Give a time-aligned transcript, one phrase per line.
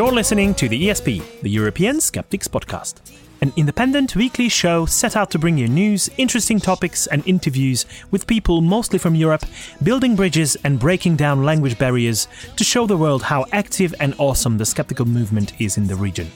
[0.00, 3.02] You're listening to the ESP, the European Skeptics Podcast,
[3.42, 8.26] an independent weekly show set out to bring you news, interesting topics, and interviews with
[8.26, 9.44] people mostly from Europe,
[9.82, 14.56] building bridges and breaking down language barriers to show the world how active and awesome
[14.56, 16.30] the skeptical movement is in the region.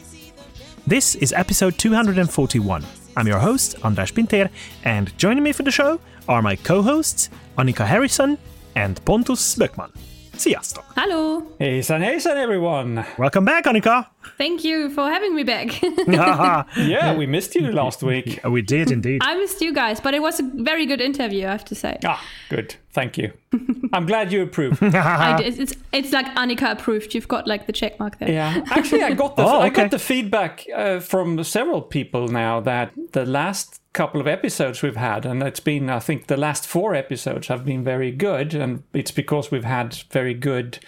[0.87, 2.85] This is episode 241.
[3.17, 4.51] I'm your host, András Pintér,
[4.83, 8.37] and joining me for the show are my co hosts, Annika Harrison
[8.77, 9.91] and Pontus Böckman.
[10.37, 10.85] Sziasztok!
[10.95, 11.39] Hello.
[11.59, 13.07] Hejsan hejsan everyone!
[13.17, 14.14] Welcome back, Annika!
[14.39, 15.81] Thank you for having me back.
[16.77, 18.41] Yeah, we missed you last week.
[18.45, 19.23] we did indeed.
[19.25, 21.99] I missed you guys, but it was a very good interview, I have to say.
[22.05, 22.77] Ah, good.
[22.93, 23.33] Thank you.
[23.93, 24.83] I'm glad you approve.
[24.83, 27.15] I it's, it's like Annika approved.
[27.15, 28.31] You've got like the check mark there.
[28.31, 32.61] Yeah, actually, I got the Oh, I got the feedback uh, from several people now
[32.61, 36.67] that the last couple of episodes we've had, and it's been I think the last
[36.67, 40.79] four episodes have been very good, and it's because we've had very good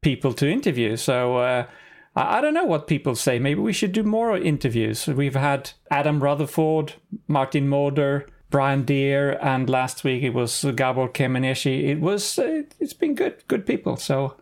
[0.00, 0.96] people to interview.
[0.96, 1.38] So.
[1.38, 1.66] Uh,
[2.16, 3.38] I don't know what people say.
[3.38, 5.06] Maybe we should do more interviews.
[5.06, 6.94] We've had Adam Rutherford,
[7.28, 11.84] Martin Moder, Brian Deer, and last week it was Gábor Kemenesi.
[11.84, 13.96] It was uh, it's been good, good people.
[13.96, 14.36] So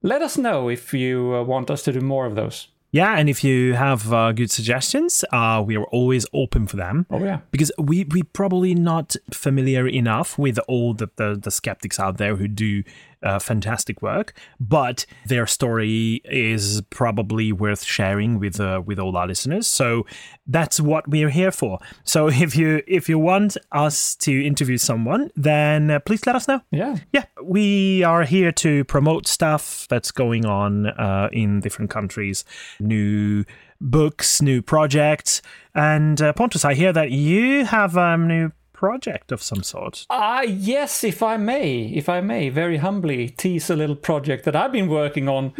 [0.00, 2.68] let us know if you uh, want us to do more of those.
[2.90, 7.06] Yeah, and if you have uh, good suggestions, uh, we are always open for them.
[7.10, 12.00] Oh yeah, Because we we probably not familiar enough with all the, the, the skeptics
[12.00, 12.82] out there who do
[13.22, 19.26] uh, fantastic work, but their story is probably worth sharing with uh, with all our
[19.26, 19.66] listeners.
[19.66, 20.06] So
[20.48, 21.78] that's what we're here for.
[22.04, 26.48] So if you if you want us to interview someone, then uh, please let us
[26.48, 26.60] know.
[26.70, 26.96] yeah.
[27.12, 32.44] Yeah, we are here to promote stuff that's going on uh, in different countries,
[32.80, 33.44] new
[33.80, 35.42] books, new projects.
[35.74, 40.06] And uh, Pontus, I hear that you have a new project of some sort.
[40.08, 44.54] Ah, yes, if I may, if I may, very humbly tease a little project that
[44.54, 45.50] I've been working on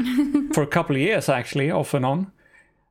[0.55, 2.33] for a couple of years, actually, off and on.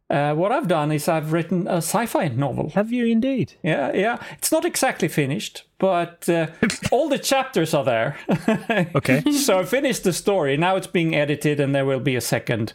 [0.09, 2.69] Uh, what I've done is I've written a sci-fi novel.
[2.71, 3.55] Have you indeed?
[3.61, 4.23] Yeah, yeah.
[4.37, 6.47] It's not exactly finished, but uh,
[6.91, 8.17] all the chapters are there.
[8.95, 9.21] Okay.
[9.31, 10.55] so I finished the story.
[10.57, 12.73] Now it's being edited, and there will be a second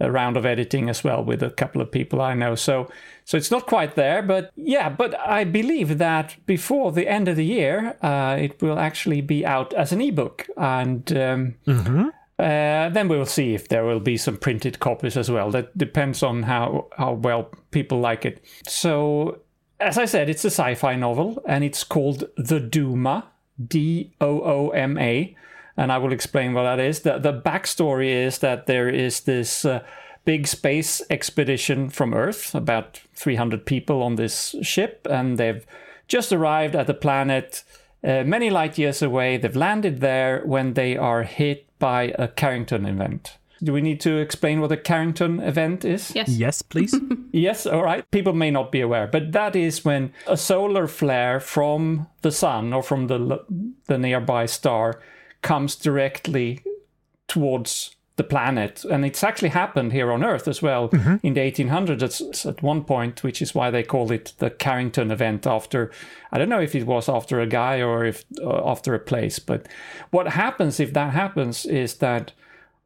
[0.00, 2.54] uh, round of editing as well with a couple of people I know.
[2.54, 2.88] So,
[3.24, 4.88] so it's not quite there, but yeah.
[4.90, 9.46] But I believe that before the end of the year, uh, it will actually be
[9.46, 11.54] out as an ebook, and um,
[12.38, 15.50] uh, then we will see if there will be some printed copies as well.
[15.50, 18.44] That depends on how how well people like it.
[18.66, 19.40] So,
[19.80, 23.24] as I said, it's a sci-fi novel, and it's called The Dooma,
[23.66, 25.34] D O O M A,
[25.76, 27.00] and I will explain what that is.
[27.00, 29.64] the The backstory is that there is this.
[29.64, 29.82] Uh,
[30.26, 35.64] Big space expedition from Earth, about 300 people on this ship, and they've
[36.08, 37.62] just arrived at the planet
[38.04, 39.36] uh, many light years away.
[39.36, 43.38] They've landed there when they are hit by a Carrington event.
[43.62, 46.14] Do we need to explain what a Carrington event is?
[46.14, 46.28] Yes.
[46.28, 46.94] Yes, please.
[47.32, 48.10] Yes, all right.
[48.12, 52.72] People may not be aware, but that is when a solar flare from the sun
[52.72, 53.44] or from the
[53.88, 55.02] the nearby star
[55.42, 56.62] comes directly
[57.28, 60.88] towards the planet, and it's actually happened here on Earth as well
[61.22, 65.46] in the 1800s at one point, which is why they called it the Carrington event
[65.46, 65.90] after.
[66.32, 69.38] I don't know if it was after a guy or if uh, after a place,
[69.38, 69.68] but
[70.10, 72.32] what happens if that happens is that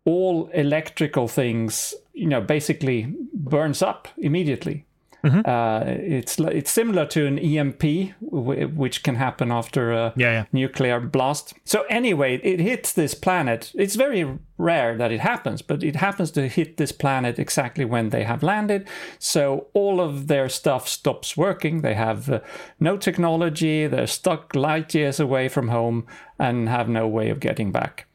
[0.04, 4.84] all electrical things, you know, basically burns up immediately.
[5.24, 7.82] Uh, it's it's similar to an EMP,
[8.30, 10.44] w- which can happen after a Yeah, yeah.
[10.52, 11.54] nuclear blast.
[11.64, 13.72] So anyway, it hits this planet.
[13.74, 18.10] It's very rare that it happens, but it happens to hit this planet exactly when
[18.10, 18.86] they have landed.
[19.18, 21.82] So all of their stuff stops working.
[21.82, 22.40] They have uh,
[22.78, 23.86] no technology.
[23.86, 26.06] They're stuck light years away from home
[26.38, 28.06] and have no way of getting back.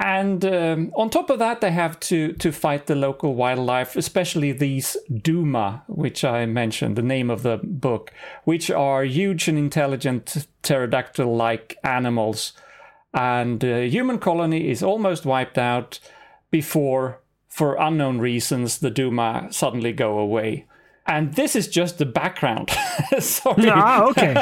[0.00, 4.52] And um, on top of that, they have to to fight the local wildlife, especially
[4.52, 8.12] these Dooma, which I mentioned, the name of the book,
[8.44, 12.52] which are huge and intelligent pterodactyl-like animals.
[13.12, 15.98] And uh, human colony is almost wiped out
[16.52, 20.66] before, for unknown reasons, the Dooma suddenly go away.
[21.08, 22.70] And this is just the background.
[23.18, 23.70] Sorry.
[23.70, 24.34] ah, okay.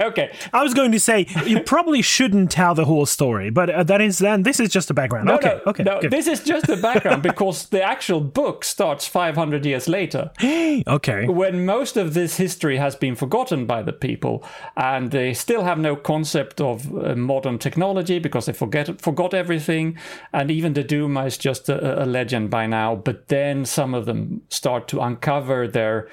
[0.04, 0.36] okay.
[0.52, 4.00] I was going to say you probably shouldn't tell the whole story, but uh, that
[4.00, 5.26] is then this is just the background.
[5.26, 6.00] No, okay, no, okay, no.
[6.00, 6.10] good.
[6.10, 11.28] This is just the background because the actual book starts 500 years later, okay.
[11.28, 14.42] when most of this history has been forgotten by the people,
[14.76, 19.96] and they still have no concept of uh, modern technology because they forget forgot everything,
[20.32, 22.96] and even the Dooma is just a, a legend by now.
[22.96, 26.07] But then some of them start to uncover their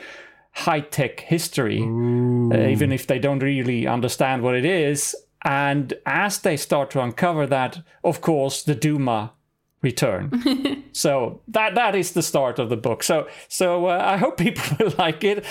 [0.51, 5.15] high tech history, uh, even if they don't really understand what it is.
[5.43, 9.31] And as they start to uncover that, of course, the Dooma
[9.85, 10.83] return.
[10.91, 13.03] so that that is the start of the book.
[13.03, 15.45] So so uh, I hope people will like it.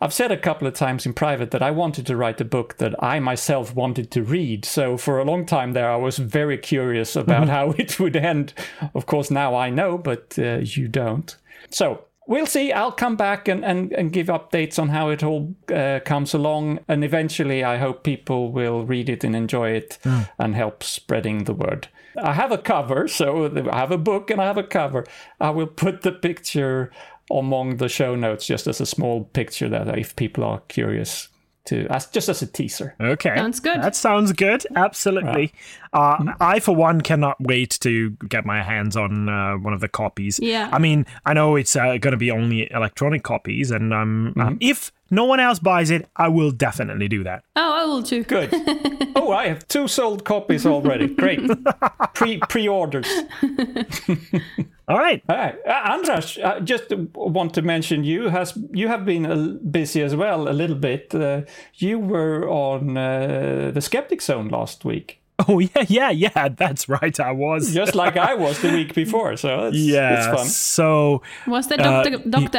[0.00, 2.78] I've said a couple of times in private that I wanted to write a book
[2.78, 4.64] that I myself wanted to read.
[4.64, 8.54] So for a long time there, I was very curious about how it would end.
[8.94, 11.36] Of course, now I know, but uh, you don't.
[11.70, 12.72] So we'll see.
[12.72, 16.80] I'll come back and, and, and give updates on how it all uh, comes along.
[16.88, 19.98] And eventually, I hope people will read it and enjoy it
[20.38, 21.88] and help spreading the word.
[22.16, 25.04] I have a cover, so I have a book and I have a cover.
[25.40, 26.92] I will put the picture
[27.30, 31.28] among the show notes just as a small picture that if people are curious
[31.66, 32.94] to, as just as a teaser.
[33.00, 33.34] Okay.
[33.36, 33.82] Sounds good.
[33.82, 34.66] That sounds good.
[34.74, 35.52] Absolutely.
[35.92, 39.88] Uh, I, for one, cannot wait to get my hands on uh, one of the
[39.88, 40.40] copies.
[40.40, 40.68] Yeah.
[40.72, 44.58] I mean, I know it's uh, going to be only electronic copies, and um, um,
[44.60, 47.44] if no one else buys it, I will definitely do that.
[47.56, 48.24] Oh, I will too.
[48.24, 48.50] Good.
[49.16, 51.08] oh, I have two sold copies already.
[51.08, 51.40] Great.
[52.14, 53.08] Pre pre orders.
[54.86, 55.22] All right.
[55.28, 59.56] All right, uh, András, I just want to mention you has you have been uh,
[59.70, 61.14] busy as well a little bit.
[61.14, 61.42] Uh,
[61.74, 66.48] you were on uh, the Skeptic Zone last week, Oh yeah, yeah, yeah.
[66.48, 67.18] That's right.
[67.18, 67.74] I was.
[67.74, 69.36] just like I was the week before.
[69.36, 70.18] So it's, yeah.
[70.18, 70.46] it's fun.
[70.46, 72.28] So Was that Uh, Dr.
[72.28, 72.58] Dr.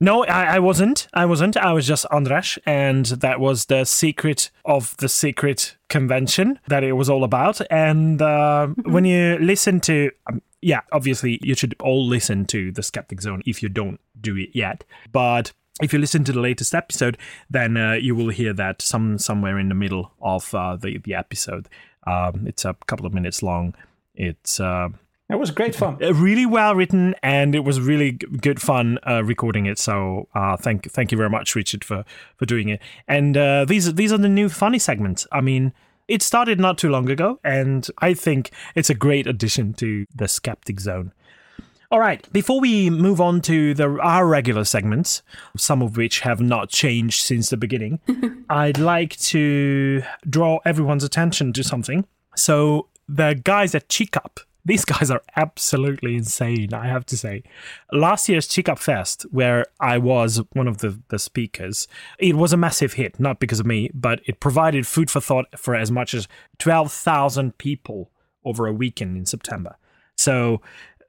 [0.00, 1.08] No, I, I wasn't.
[1.14, 1.56] I wasn't.
[1.56, 6.92] I was just András, and that was the secret of the secret convention that it
[6.92, 7.60] was all about.
[7.70, 12.82] And uh, when you listen to, um, yeah, obviously you should all listen to the
[12.82, 14.84] Skeptic Zone if you don't do it yet.
[15.12, 17.18] But if you listen to the latest episode,
[17.48, 21.14] then uh, you will hear that some somewhere in the middle of uh, the the
[21.14, 21.68] episode.
[22.06, 23.74] Um, it's a couple of minutes long.
[24.14, 24.90] It's uh,
[25.30, 25.98] It was great fun.
[26.02, 29.78] uh, really well written and it was really g- good fun uh, recording it.
[29.78, 32.04] So uh, thank thank you very much richard for
[32.36, 32.80] for doing it.
[33.08, 35.26] And uh, these are these are the new funny segments.
[35.32, 35.72] I mean
[36.06, 40.28] it started not too long ago and i think it's a great addition to the
[40.28, 41.12] skeptic zone.
[41.90, 45.22] All right before we move on to the our regular segments
[45.56, 48.00] some of which have not changed since the beginning
[48.50, 52.04] i'd like to draw everyone's attention to something.
[52.36, 57.42] So the guys at CICAP, these guys are absolutely insane, I have to say.
[57.92, 61.86] Last year's CICAPFest, where I was one of the, the speakers,
[62.18, 65.46] it was a massive hit, not because of me, but it provided food for thought
[65.58, 66.28] for as much as
[66.58, 68.10] 12,000 people
[68.44, 69.76] over a weekend in September.
[70.16, 70.60] So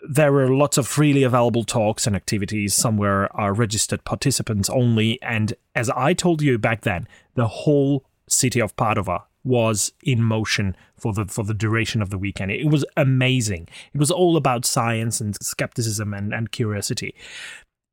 [0.08, 2.74] there were lots of freely available talks and activities.
[2.74, 5.22] Some were are registered participants only.
[5.22, 10.76] And as I told you back then, the whole city of Padova was in motion
[10.98, 12.52] for the for the duration of the weekend.
[12.52, 13.70] It was amazing.
[13.94, 17.16] It was all about science and skepticism and, and curiosity.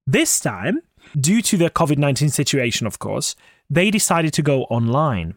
[0.07, 0.81] This time,
[1.19, 3.37] due to the COVID 19 situation, of course,
[3.71, 5.35] they decided to go online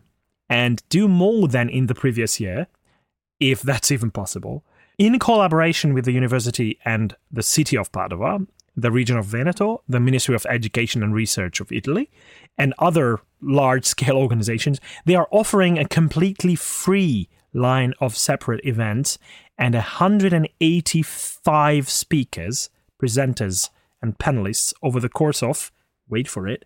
[0.50, 2.68] and do more than in the previous year,
[3.40, 4.64] if that's even possible.
[4.98, 10.00] In collaboration with the university and the city of Padova, the region of Veneto, the
[10.00, 12.10] Ministry of Education and Research of Italy,
[12.58, 19.18] and other large scale organizations, they are offering a completely free line of separate events
[19.58, 22.70] and 185 speakers,
[23.02, 23.70] presenters,
[24.02, 25.72] and panelists over the course of,
[26.10, 26.66] wait for it,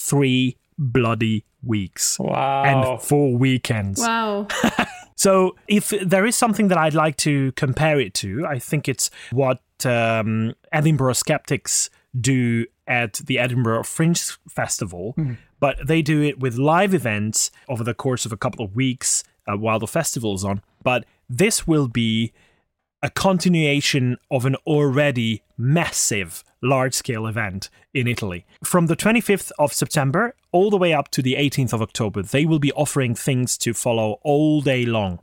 [0.00, 2.64] three bloody weeks Wow.
[2.64, 4.00] and four weekends.
[4.00, 4.48] Wow.
[5.16, 9.10] So, if there is something that I'd like to compare it to, I think it's
[9.32, 15.14] what um, Edinburgh Skeptics do at the Edinburgh Fringe Festival,
[15.58, 19.24] but they do it with live events over the course of a couple of weeks
[19.46, 20.60] uh, while the festival is on.
[20.82, 22.32] But this will be
[23.02, 28.46] a continuation of an already massive large scale event in Italy.
[28.64, 32.44] From the 25th of September all the way up to the 18th of October, they
[32.44, 35.18] will be offering things to follow all day long.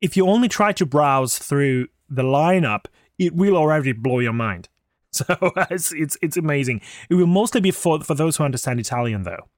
[0.00, 2.86] If you only try to browse through the lineup,
[3.18, 4.68] it will already blow your mind.
[5.12, 5.24] So
[5.70, 6.82] it's, it's, it's amazing.
[7.10, 9.48] It will mostly be for, for those who understand Italian, though.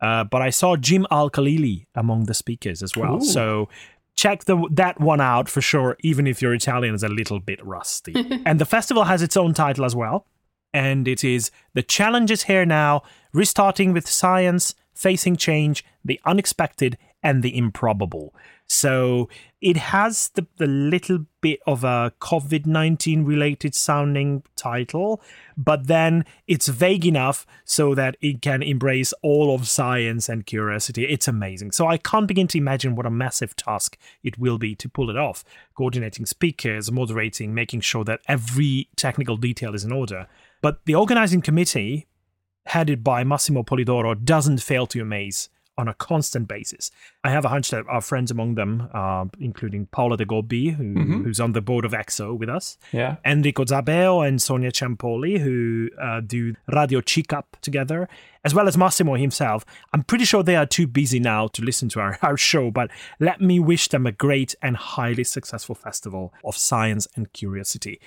[0.00, 3.16] Uh, but I saw Jim Al Khalili among the speakers as well.
[3.16, 3.24] Ooh.
[3.24, 3.68] So
[4.14, 7.64] check the, that one out for sure, even if your Italian is a little bit
[7.64, 8.14] rusty.
[8.46, 10.26] and the festival has its own title as well.
[10.72, 16.96] And it is The Challenge is Here Now, restarting with science, facing change, the unexpected,
[17.22, 18.34] and the improbable.
[18.66, 19.28] So
[19.60, 25.20] it has the, the little bit of a COVID 19 related sounding title,
[25.56, 31.04] but then it's vague enough so that it can embrace all of science and curiosity.
[31.04, 31.72] It's amazing.
[31.72, 35.10] So I can't begin to imagine what a massive task it will be to pull
[35.10, 35.42] it off.
[35.74, 40.28] Coordinating speakers, moderating, making sure that every technical detail is in order.
[40.60, 42.06] But the organizing committee
[42.66, 45.48] headed by Massimo Polidoro, doesn't fail to amaze
[45.78, 46.90] on a constant basis.
[47.24, 51.22] I have a hunch that our friends among them, uh, including Paola de Gobbi, who,
[51.22, 53.16] who's on the board of ECSO with us, Yeah.
[53.24, 58.08] Enrico Zabeo and Sonia Ciampoli, who uh, do Radio CICAP together,
[58.44, 59.64] as well as Massimo himself.
[59.94, 62.90] I'm pretty sure they are too busy now to listen to our, our show, but
[63.18, 68.00] let me wish them a great and highly successful festival of science and curiosity.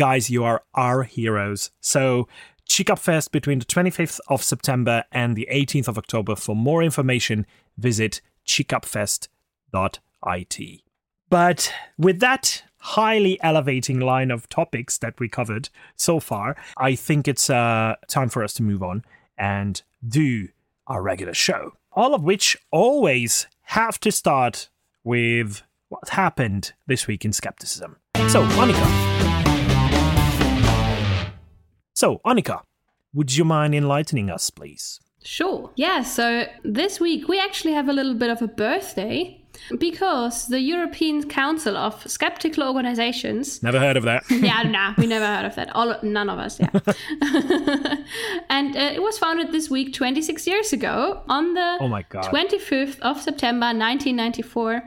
[0.00, 1.70] Guys, you are our heroes.
[1.82, 2.26] So,
[2.66, 6.36] CICAPFest between the 25th of September and the 18th of October.
[6.36, 7.44] For more information,
[7.76, 10.82] visit cicapfest.it.
[11.28, 17.28] But with that highly elevating line of topics that we covered so far, I think
[17.28, 19.04] it's uh, time for us to move on
[19.36, 20.48] and do
[20.86, 21.74] our regular show.
[21.92, 24.70] All of which always have to start
[25.04, 27.96] with what happened this week in skepticism.
[28.28, 29.19] So, Monica.
[32.00, 32.62] So, Annika,
[33.12, 35.00] would you mind enlightening us, please?
[35.22, 35.70] Sure.
[35.76, 39.38] Yeah, so this week we actually have a little bit of a birthday
[39.78, 43.62] because the European Council of Skeptical Organizations.
[43.62, 44.24] Never heard of that.
[44.30, 45.76] yeah, nah, we never heard of that.
[45.76, 46.70] All, none of us, yeah.
[48.48, 52.24] and uh, it was founded this week 26 years ago on the Oh my God.
[52.24, 54.82] 25th of September 1994.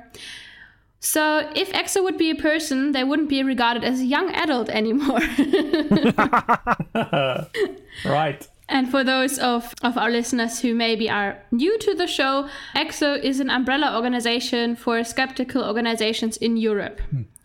[1.04, 4.70] So if ECSO would be a person, they wouldn't be regarded as a young adult
[4.70, 5.20] anymore.
[8.06, 8.48] Right.
[8.68, 13.22] And for those of, of our listeners who maybe are new to the show, ECSO
[13.22, 17.00] is an umbrella organization for skeptical organizations in Europe.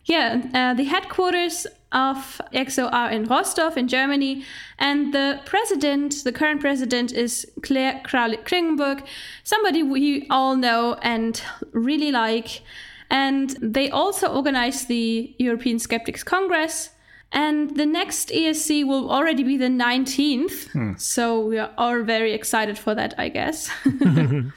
[0.05, 4.45] Yeah, uh, the headquarters of ECSO are in Rossdorf in Germany,
[4.79, 9.05] and the president, the current president, is Claire Kraulik-Klingenberg,
[9.45, 12.63] somebody we all know and really like.
[13.11, 16.91] And they also organize the European Skeptics Congress,
[17.33, 20.69] and the next ESC will already be the 19th.
[20.73, 20.93] Hmm.
[20.97, 23.71] So we are all very excited for that, I guess.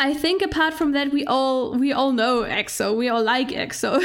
[0.00, 2.96] I think apart from that, we all we all know ECSO.
[2.96, 4.00] We all like ECSO.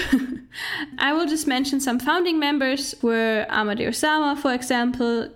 [0.97, 5.29] I will just mention some founding members were Amardeo Sarma, for example,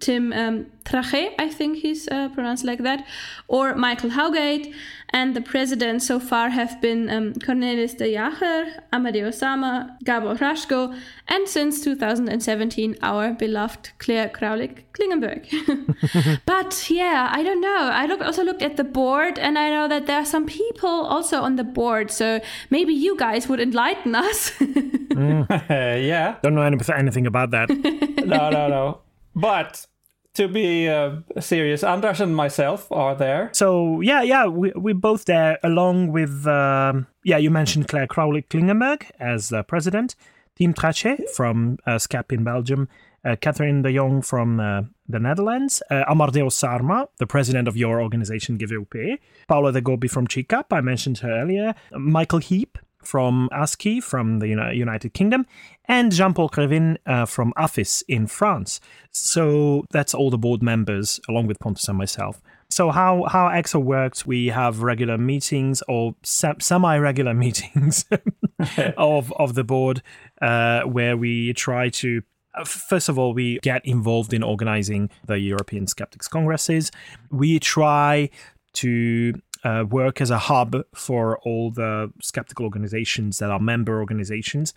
[0.00, 3.06] Tim um, Trachet, I think he's uh, pronounced like that,
[3.48, 4.74] or Michael Howgate.
[5.10, 10.98] And the presidents so far have been um, Cornelis de Jager, Amardeo Sarma, Gábor Hraskó,
[11.28, 16.42] and since 2017, our beloved Claire Kraulik-Klingenberg.
[16.46, 17.90] but yeah, I don't know.
[17.92, 20.88] I look, also looked at the board, and I know that there are some people
[20.88, 22.10] also on the board.
[22.10, 22.40] So
[22.70, 24.50] maybe you guys would enlighten us.
[24.60, 25.14] Uh,
[25.70, 26.36] yeah.
[26.42, 27.70] Don't know anything about that.
[27.70, 29.00] No, no, no.
[29.34, 29.86] But
[30.34, 33.50] to be uh, serious, András and myself are there.
[33.52, 37.38] So yeah, yeah, we we're both there along with um, yeah.
[37.38, 40.16] You mentioned Claire Crowley Klingenberg as uh, president,
[40.56, 42.88] Tim Trachet from uh, SKEPP in Belgium,
[43.24, 48.00] uh, Catherine de Jong from uh, the Netherlands, uh, Amardeo Sarma, the president of your
[48.00, 54.02] organization GWUP, Paola de Gobbi from CICAP, I mentioned her earlier, Michael Heap from ASKE
[54.02, 55.46] from the United Kingdom,
[55.86, 58.80] and Jean-Paul Krivine uh, from AFIS in France.
[59.10, 62.40] So that's all the board members, along with Pontus and myself.
[62.70, 64.26] So how how ECSO works?
[64.26, 68.04] We have regular meetings or se- semi-regular meetings
[68.96, 70.02] of of the board,
[70.42, 72.22] uh, where we try to.
[72.54, 76.90] uh, First of all, we get involved in organizing the European Skeptics Congresses.
[77.30, 78.30] We try
[78.74, 79.34] to
[79.64, 84.74] uh, work as a hub for all the skeptical organizations that are member organizations.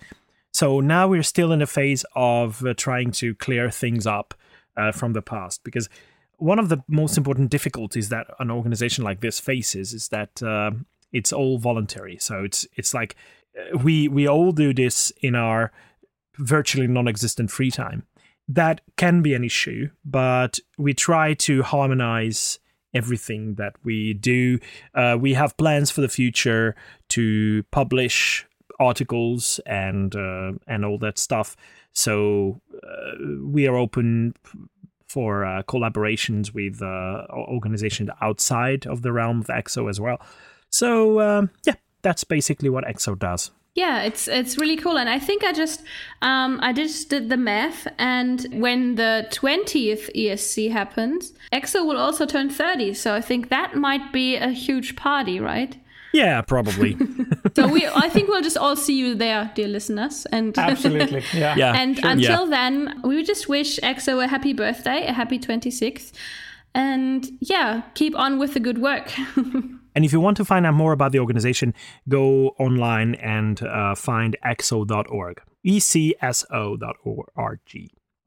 [0.54, 4.34] So now we're still in a phase of uh, trying to clear things up
[4.76, 5.90] uh, from the past because
[6.38, 10.72] one of the most important difficulties that an organization like this faces is that uh,
[11.12, 12.18] it's all voluntary.
[12.20, 13.16] So it's it's like
[13.58, 15.72] uh, we we all do this in our
[16.38, 18.06] virtually non-existent free time.
[18.48, 22.60] That can be an issue, but we try to harmonize
[22.98, 24.60] everything that we do.
[24.94, 26.76] Uh, we have plans for the future
[27.10, 28.46] to publish
[28.80, 31.56] articles and uh, and all that stuff.
[31.94, 33.12] So uh,
[33.44, 34.34] we are open
[35.08, 40.20] for uh, collaborations with uh, organizations outside of the realm of ECSO as well.
[40.70, 43.52] So um, yeah, that's basically what ECSO does.
[43.78, 45.84] Yeah, it's it's really cool, and I think I just
[46.24, 52.26] um, I just did the math, and when the twentieth ESC happens, ECSO will also
[52.26, 52.96] turn thirty.
[52.96, 55.78] So I think that might be a huge party, right?
[56.14, 56.98] Yeah, probably.
[57.58, 61.24] So we, I think we'll just all see you there, dear listeners, and Absolutely.
[61.34, 61.56] Yeah.
[61.56, 61.74] yeah.
[61.82, 62.10] and sure.
[62.12, 62.50] until Yeah.
[62.58, 66.14] then, we would just wish ECSO a happy birthday, a happy twenty sixth,
[66.76, 69.12] and yeah, keep on with the good work.
[69.98, 71.74] And if you want to find out more about the organization,
[72.08, 75.42] go online and uh, find ecso.org.
[75.64, 77.60] E C S O.org.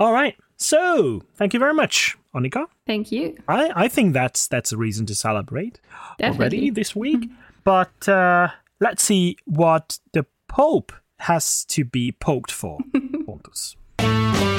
[0.00, 0.36] All right.
[0.56, 2.66] So, thank you very much, Annika.
[2.88, 3.38] Thank you.
[3.46, 5.78] I, I think that's that's a reason to celebrate
[6.20, 7.30] already this week.
[7.62, 8.48] but uh,
[8.80, 12.80] let's see what the Pope has to be poked for.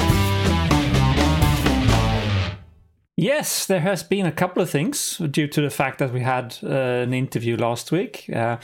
[3.21, 6.57] Yes, there has been a couple of things due to the fact that we had
[6.63, 8.27] uh, an interview last week.
[8.35, 8.57] Uh,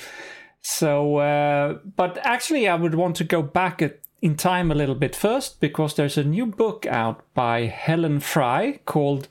[0.62, 4.96] so, uh, but actually, I would want to go back at, in time a little
[4.96, 9.28] bit first because there's a new book out by Helen Fry called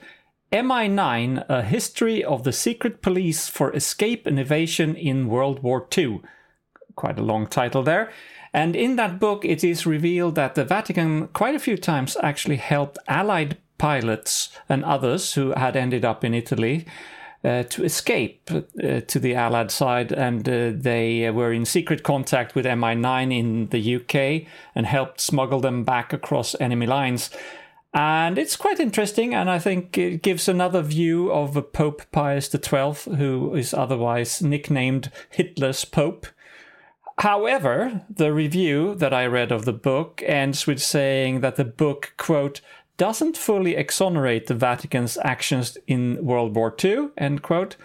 [0.52, 6.20] MI9 A History of the Secret Police for Escape and Evasion in World War II.
[6.94, 8.12] Quite a long title there.
[8.52, 12.58] And in that book, it is revealed that the Vatican quite a few times actually
[12.58, 16.86] helped Allied pilots and others who had ended up in Italy
[17.44, 22.54] uh, to escape uh, to the Allied side, and uh, they were in secret contact
[22.54, 27.30] with MI9 in the UK and helped smuggle them back across enemy lines.
[27.94, 33.14] And it's quite interesting, and I think it gives another view of Pope Pius XII,
[33.16, 36.26] who is otherwise nicknamed Hitler's Pope.
[37.18, 42.12] However, the review that I read of the book ends with saying that the book,
[42.18, 42.60] quote,
[42.96, 47.76] doesn't fully exonerate the Vatican's actions in World War II, end quote,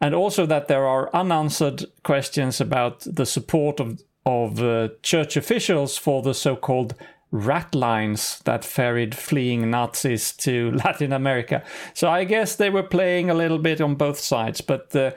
[0.00, 5.96] and also that there are unanswered questions about the support of, of uh, church officials
[5.96, 6.94] for the so called
[7.32, 11.62] rat lines that ferried fleeing Nazis to Latin America.
[11.94, 15.12] So I guess they were playing a little bit on both sides, but uh,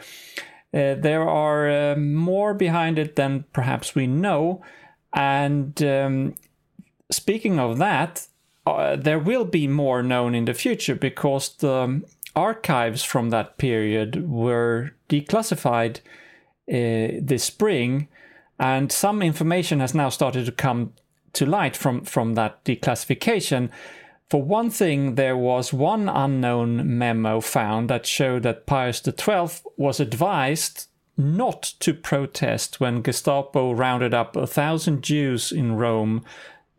[0.74, 4.62] uh, there are uh, more behind it than perhaps we know.
[5.14, 6.36] And um,
[7.12, 8.28] speaking of that,
[8.66, 12.02] uh, there will be more known in the future because the
[12.36, 15.98] archives from that period were declassified
[16.70, 18.08] uh, this spring,
[18.60, 20.94] and some information has now started to come
[21.34, 23.70] to light from, from that declassification.
[24.30, 30.00] For one thing, there was one unknown memo found that showed that Pius XII was
[30.00, 36.24] advised not to protest when Gestapo rounded up a thousand Jews in Rome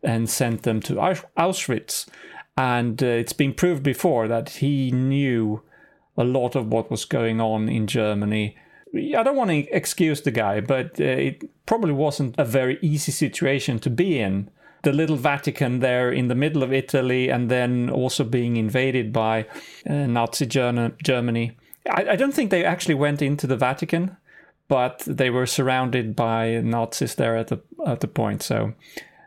[0.05, 0.93] and sent them to
[1.37, 2.05] Auschwitz.
[2.57, 5.61] And uh, it's been proved before that he knew
[6.17, 8.55] a lot of what was going on in Germany.
[8.95, 13.11] I don't want to excuse the guy, but uh, it probably wasn't a very easy
[13.11, 14.49] situation to be in.
[14.83, 19.47] The little Vatican there in the middle of Italy, and then also being invaded by
[19.89, 21.57] uh, Nazi Germany.
[21.89, 24.15] I, I don't think they actually went into the Vatican,
[24.67, 28.43] but they were surrounded by Nazis there at the at the point.
[28.43, 28.73] So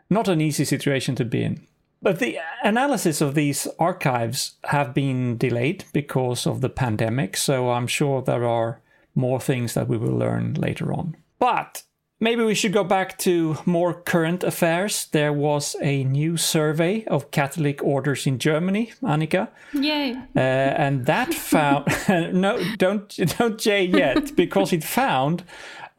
[0.09, 1.61] not an easy situation to be in.
[2.01, 7.87] But the analysis of these archives have been delayed because of the pandemic, so I'm
[7.87, 8.81] sure there are
[9.15, 11.17] more things that we will learn later on.
[11.39, 11.83] But
[12.21, 15.07] maybe we should go back to more current affairs.
[15.11, 20.13] There was a new survey of Catholic orders in Germany, Annika, Yay.
[20.35, 21.85] uh, and that found
[22.33, 25.43] no, don't don't J yet because it found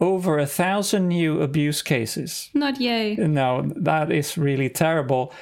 [0.01, 2.51] over a thousand new abuse cases.
[2.55, 3.17] Not yay.
[3.17, 5.33] No, that is really terrible.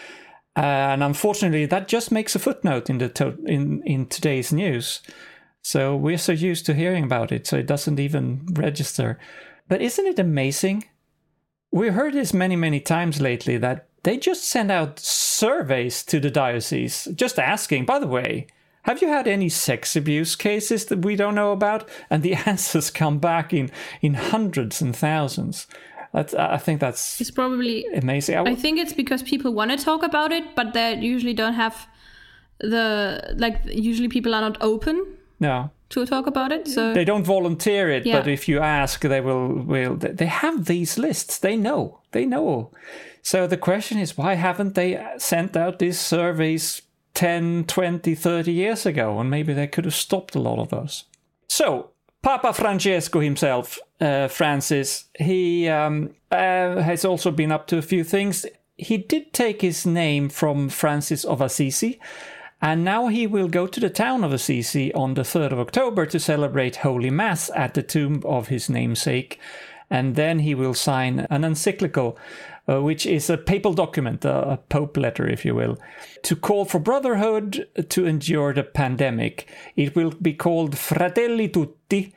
[0.56, 0.60] Uh,
[0.92, 5.00] and unfortunately, that just makes a footnote in the to- in in today's news.
[5.62, 9.18] So we're so used to hearing about it, so it doesn't even register.
[9.68, 10.84] But isn't it amazing?
[11.70, 16.30] We heard this many many times lately that they just send out surveys to the
[16.30, 17.84] diocese, just asking.
[17.84, 18.46] By the way,
[18.88, 21.88] have you had any sex abuse cases that we don't know about?
[22.10, 23.70] And the answers come back in
[24.00, 25.66] in hundreds and thousands.
[26.12, 27.84] That's, I think that's It's probably.
[28.02, 28.34] amazing.
[28.36, 31.34] I I w- think it's because people want to talk about it, but they usually
[31.34, 31.74] don't have
[32.60, 33.60] the like.
[33.64, 34.96] Usually, people are not open
[35.40, 36.66] no, to talk about it.
[36.66, 38.18] So they don't volunteer it, Yeah.
[38.18, 39.48] but if you ask, they will.
[39.66, 41.38] Will they have these lists?
[41.38, 42.00] They know.
[42.10, 42.70] They know.
[43.22, 46.82] So the question is, why haven't they sent out these surveys
[47.18, 49.18] 10, 20, 30 years ago?
[49.18, 51.02] And maybe they could have stopped a lot of those.
[51.48, 51.90] So
[52.22, 58.04] Papa Francesco himself, uh, Francis, he um, uh, has also been up to a few
[58.04, 58.46] things.
[58.76, 61.98] He did take his name from Francis of Assisi,
[62.62, 66.06] and now he will go to the town of Assisi on the 3rd of October
[66.06, 69.40] to celebrate Holy Mass at the tomb of his namesake.
[69.90, 72.16] And then he will sign an encyclical,
[72.68, 75.78] uh, which is a papal document, a, a pope letter, if you will,
[76.22, 79.48] to call for brotherhood to endure the pandemic.
[79.76, 82.12] It will be called Fratelli Tutti,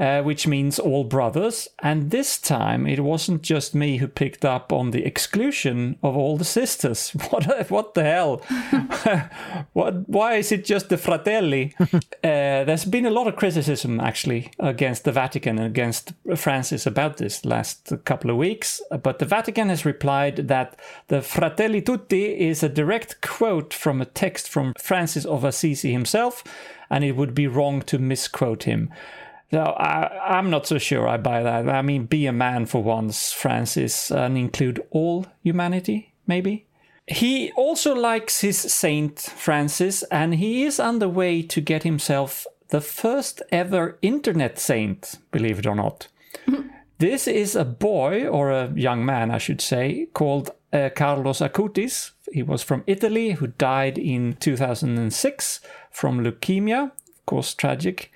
[0.00, 1.68] uh, which means all brothers.
[1.80, 6.36] And this time it wasn't just me who picked up on the exclusion of all
[6.36, 7.12] the sisters.
[7.34, 8.36] What, what the hell?
[9.72, 11.74] what, why is it just the fratelli?
[11.80, 11.90] uh,
[12.22, 17.44] there's been a lot of criticism actually against the Vatican and against Francis about this
[17.44, 18.80] last couple of weeks.
[19.02, 20.78] But the Vatican has replied that
[21.08, 26.44] the fratelli tutti is a direct quote from a text from Francis of Assisi himself,
[26.90, 28.92] and it would be wrong to misquote him.
[29.50, 31.68] So I, I'm not so sure I buy that.
[31.68, 36.66] I mean, be a man for once, Francis, and include all humanity, maybe.
[37.06, 42.46] He also likes his Saint Francis, and he is on the way to get himself
[42.70, 46.08] the first ever internet saint, believe it or not.
[46.98, 52.12] this is a boy, or a young man, I should say, called uh, Carlos Acutis.
[52.32, 58.10] He was from Italy, who died in 2006 from leukemia, of course, tragic.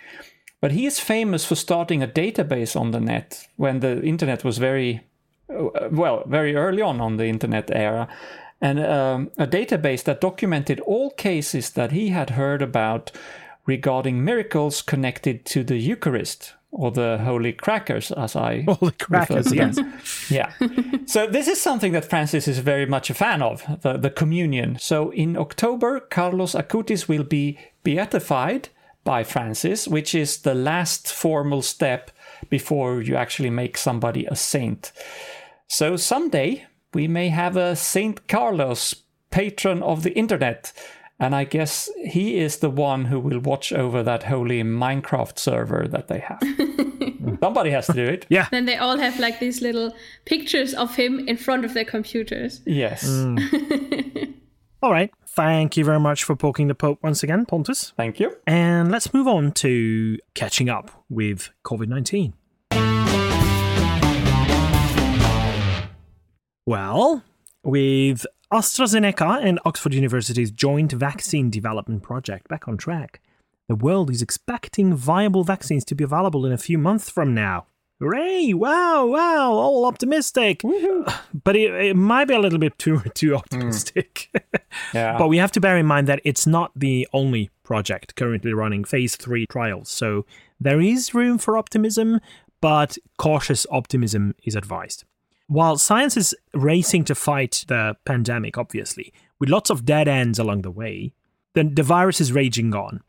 [0.61, 4.59] But he is famous for starting a database on the net when the internet was
[4.59, 5.03] very,
[5.49, 8.09] uh, well, very early on on the internet era.
[8.61, 13.13] And um, a database that documented all cases that he had heard about
[13.67, 19.79] regarding miracles connected to the Eucharist or the holy crackers, as I Holy crackers, yes.
[20.31, 20.53] Yeah.
[21.07, 24.77] so this is something that Francis is very much a fan of, the, the communion.
[24.79, 28.69] So in October, Carlos Acutis will be beatified
[29.09, 32.11] by Francis, which is the last formal step
[32.51, 34.93] before you actually make somebody a saint.
[35.67, 38.95] So someday we may have a Saint Carlos,
[39.31, 40.75] patron of the internet.
[41.19, 45.89] And I guess he is the one who will watch over that holy Minecraft server
[45.89, 46.43] that they have.
[47.43, 48.27] Somebody has to do it.
[48.29, 48.49] Yeah.
[48.51, 49.95] Then they all have like these little
[50.27, 52.61] pictures of him in front of their computers.
[52.67, 53.09] Yes.
[53.09, 54.35] Mm.
[54.83, 55.11] All right.
[55.39, 57.93] Thank you very much for poking the Pope once again, Pontus.
[57.97, 58.37] Thank you.
[58.45, 62.35] And let's move on to catching up with COVID 19.
[66.67, 67.23] Well,
[67.63, 73.21] with AstraZeneca and Oxford University's joint vaccine development project back on track,
[73.69, 77.67] the world is expecting viable vaccines to be available in a few months from now.
[78.01, 78.53] Hooray!
[78.55, 80.63] Wow, wow, all optimistic.
[81.45, 84.31] But it, it might be a little bit too too optimistic.
[84.95, 85.19] Yeah.
[85.19, 88.85] But we have to bear in mind that it's not the only project currently running
[88.85, 89.89] phase three trials.
[89.89, 90.25] So
[90.61, 92.21] there is room for optimism,
[92.61, 95.05] but cautious optimism is advised.
[95.47, 100.63] While science is racing to fight the pandemic, obviously, with lots of dead ends along
[100.63, 101.13] the way,
[101.55, 103.01] the, the virus is raging on.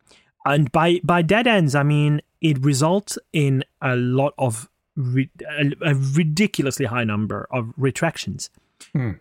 [0.45, 4.69] And by, by dead ends, I mean it results in a lot of
[5.00, 8.50] ri- a, a ridiculously high number of retractions.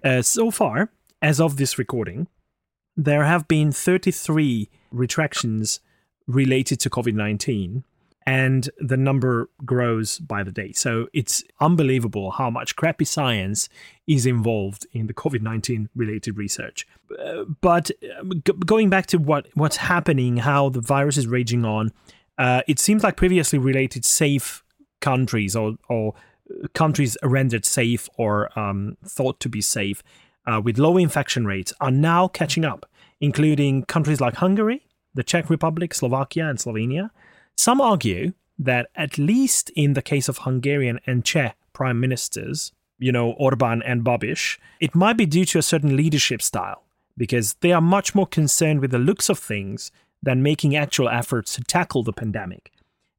[0.05, 0.91] Uh, so far,
[1.23, 2.27] as of this recording,
[2.97, 5.81] there have been 33 retractions
[6.27, 7.85] related to COVID 19,
[8.27, 10.73] and the number grows by the day.
[10.73, 13.69] So it's unbelievable how much crappy science
[14.07, 16.87] is involved in the COVID 19 related research.
[17.19, 21.65] Uh, but um, g- going back to what, what's happening, how the virus is raging
[21.65, 21.93] on,
[22.37, 24.63] uh, it seems like previously related safe
[25.01, 26.15] countries or, or
[26.75, 30.03] countries rendered safe or um, thought to be safe
[30.47, 32.87] uh, with low infection rates are now catching up,
[33.21, 37.11] including countries like Hungary, the Czech Republic, Slovakia, and Slovenia.
[37.57, 43.13] Some argue that, at least in the case of Hungarian and Czech prime ministers, you
[43.13, 46.83] know, Orban and Babiš, it might be due to a certain leadership style,
[47.17, 51.55] because they are much more concerned with the looks of things than making actual efforts
[51.55, 52.73] to tackle the pandemic.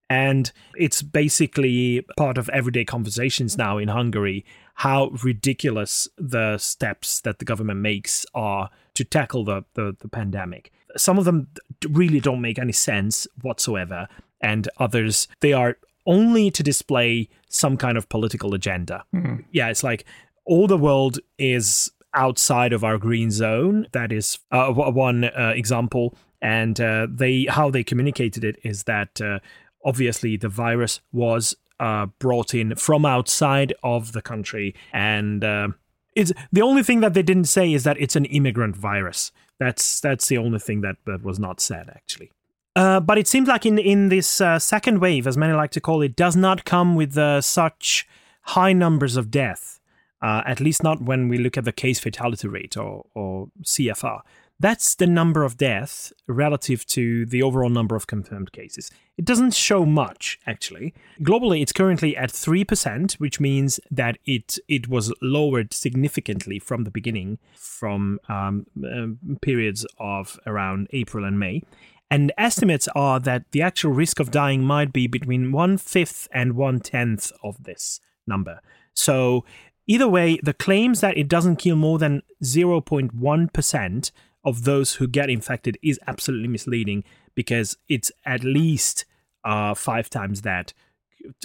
[0.09, 4.43] And it's basically part of everyday conversations now in Hungary
[4.75, 10.71] how ridiculous the steps that the government makes are to tackle the, the, the pandemic.
[10.97, 11.47] Some of them
[11.87, 14.07] really don't make any sense whatsoever,
[14.41, 19.03] and others, they are only to display some kind of political agenda.
[19.51, 20.05] Yeah, it's like
[20.45, 23.85] all the world is outside of our green zone.
[23.91, 26.15] That is uh, one uh, example.
[26.41, 29.39] And uh, they how they communicated it is that uh,
[29.83, 35.69] obviously the virus was uh, brought in from outside of the country, and uh,
[36.15, 39.31] it's the only thing that they didn't say is that it's an immigrant virus.
[39.59, 42.31] That's that's the only thing that, that was not said actually.
[42.75, 45.81] Uh, but it seems like in in this uh, second wave, as many like to
[45.81, 48.07] call it, does not come with uh, such
[48.41, 49.79] high numbers of death.
[50.21, 54.19] Uh, at least not when we look at the case fatality rate or, or CFR.
[54.61, 58.91] That's the number of deaths relative to the overall number of confirmed cases.
[59.17, 60.93] It doesn't show much, actually.
[61.21, 66.91] Globally, it's currently at 3%, which means that it, it was lowered significantly from the
[66.91, 71.63] beginning, from um, um, periods of around April and May.
[72.11, 76.53] And estimates are that the actual risk of dying might be between one fifth and
[76.53, 78.59] one tenth of this number.
[78.93, 79.45] So,
[79.87, 84.11] either way, the claims that it doesn't kill more than 0.1%
[84.43, 87.03] of those who get infected is absolutely misleading
[87.35, 89.05] because it's at least
[89.43, 90.73] uh, five times that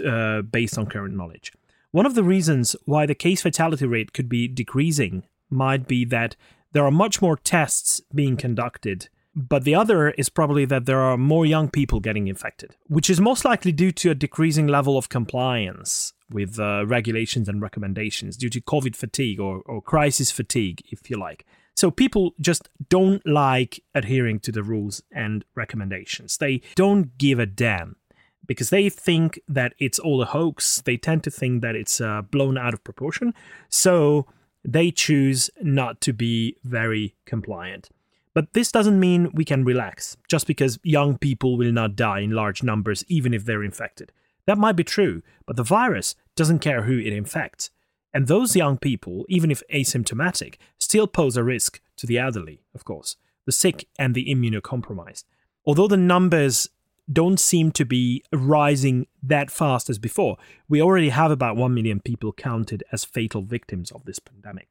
[0.06, 1.52] uh, based on current knowledge.
[1.90, 6.36] One of the reasons why the case fatality rate could be decreasing might be that
[6.72, 11.16] there are much more tests being conducted, but the other is probably that there are
[11.16, 15.08] more young people getting infected, which is most likely due to a decreasing level of
[15.08, 21.08] compliance with uh, regulations and recommendations due to COVID fatigue or, or crisis fatigue, if
[21.08, 21.46] you like.
[21.74, 26.38] So people just don't like adhering to the rules and recommendations.
[26.38, 27.96] They don't give a damn
[28.46, 30.80] because they think that it's all a hoax.
[30.82, 33.34] They tend to think that it's uh, blown out of proportion.
[33.68, 34.26] So
[34.64, 37.90] they choose not to be very compliant.
[38.34, 42.30] But this doesn't mean we can relax just because young people will not die in
[42.30, 44.12] large numbers even if they're infected.
[44.46, 47.70] That might be true, but the virus doesn't care who it infects.
[48.14, 52.84] And those young people, even if asymptomatic, still pose a risk to the elderly, of
[52.84, 55.24] course, the sick and the immunocompromised.
[55.66, 56.70] Although the numbers
[57.12, 60.36] don't seem to be rising that fast as before,
[60.68, 64.70] we already have about 1 million people counted as fatal victims of this pandemic.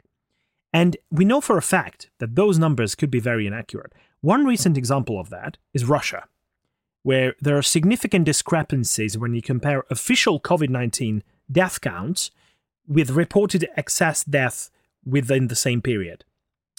[0.71, 3.93] And we know for a fact that those numbers could be very inaccurate.
[4.21, 6.23] One recent example of that is Russia,
[7.03, 12.31] where there are significant discrepancies when you compare official COVID 19 death counts
[12.87, 14.69] with reported excess death
[15.05, 16.23] within the same period.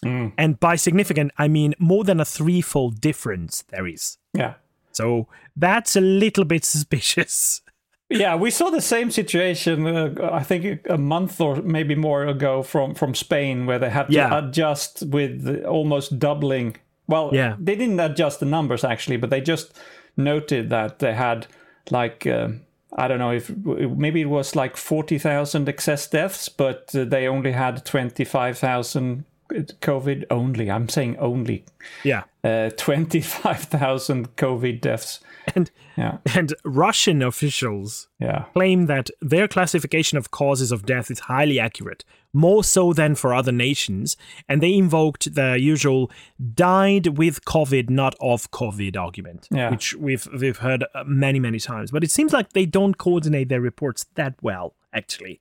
[0.02, 4.18] And by significant, I mean more than a threefold difference there is.
[4.34, 4.54] Yeah.
[4.92, 7.60] So that's a little bit suspicious.
[8.10, 9.86] Yeah, we saw the same situation.
[9.86, 14.08] Uh, I think a month or maybe more ago from from Spain, where they had
[14.08, 14.38] to Yeah.
[14.38, 16.76] adjust with almost doubling.
[17.08, 17.56] Well, Yeah.
[17.58, 19.72] they didn't adjust the numbers actually, but they just
[20.18, 21.46] noted that they had
[21.90, 22.48] like uh,
[22.94, 27.26] I don't know if maybe it was like forty thousand excess deaths, but uh, they
[27.26, 30.70] only had twenty five thousand COVID only.
[30.70, 31.64] I'm saying only
[32.02, 32.24] Yeah.
[32.44, 35.20] Uh, twenty five thousand COVID deaths.
[35.54, 38.44] And Yeah, and Russian officials yeah.
[38.54, 43.35] claim that their classification of causes of death is highly accurate, more so than for
[43.35, 44.16] other nations,
[44.48, 46.11] and they invoked the usual
[46.54, 49.70] died with COVID, not of COVID argument, Yeah.
[49.70, 51.90] which we've we've heard many many times.
[51.90, 54.74] But it seems like they don't coordinate their reports that well.
[54.92, 55.40] Actually,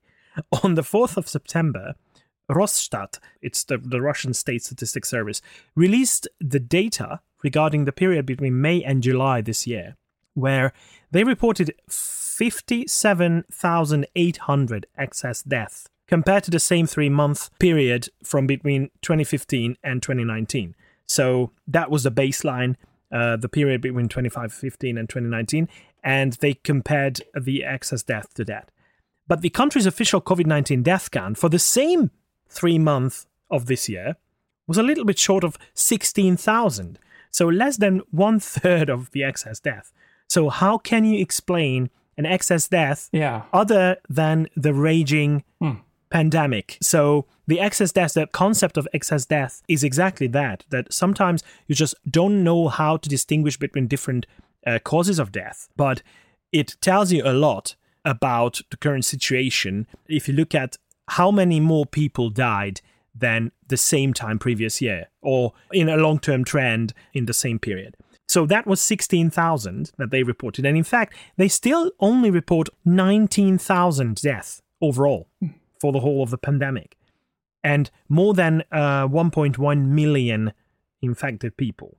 [0.64, 1.96] on the fourth of September.
[2.50, 5.42] Rosstat, it's the, the Russian State Statistics Service,
[5.76, 9.96] released the data regarding the period between May and July this year,
[10.34, 10.74] where
[11.12, 19.78] they reported 57,800 excess deaths compared to the same three month period from between 2015
[19.84, 20.74] and 2019.
[21.06, 22.78] So that was the baseline,
[23.12, 25.70] uh, the period between 2015 and 2019,
[26.04, 28.70] and they compared the excess death to that.
[29.28, 32.12] But the country's official COVID 19 death count for the same
[32.54, 34.16] three months of this year
[34.68, 37.00] was a little bit short of 16,000.
[37.32, 39.92] So less than one third of the excess death.
[40.30, 43.44] So, how can you explain an excess death Yeah.
[43.52, 45.44] other than the raging
[46.10, 46.78] pandemic?
[46.82, 51.76] So, the excess death, the concept of excess death is exactly that, that sometimes you
[51.76, 54.26] just don't know how to distinguish between different
[54.66, 55.68] uh, causes of death.
[55.76, 56.02] But
[56.52, 60.78] it tells you a lot about the current situation if you look at
[61.10, 62.82] how many more people died
[63.16, 67.60] than the same time previous year or in a long term trend in the same
[67.60, 67.96] period.
[68.28, 70.66] So that was 16,000 that they reported.
[70.66, 75.28] And in fact, they still only report 19,000 deaths overall
[75.80, 76.98] for the whole of the pandemic
[77.64, 80.54] and more than uh, 1.1 million
[81.02, 81.98] infected people.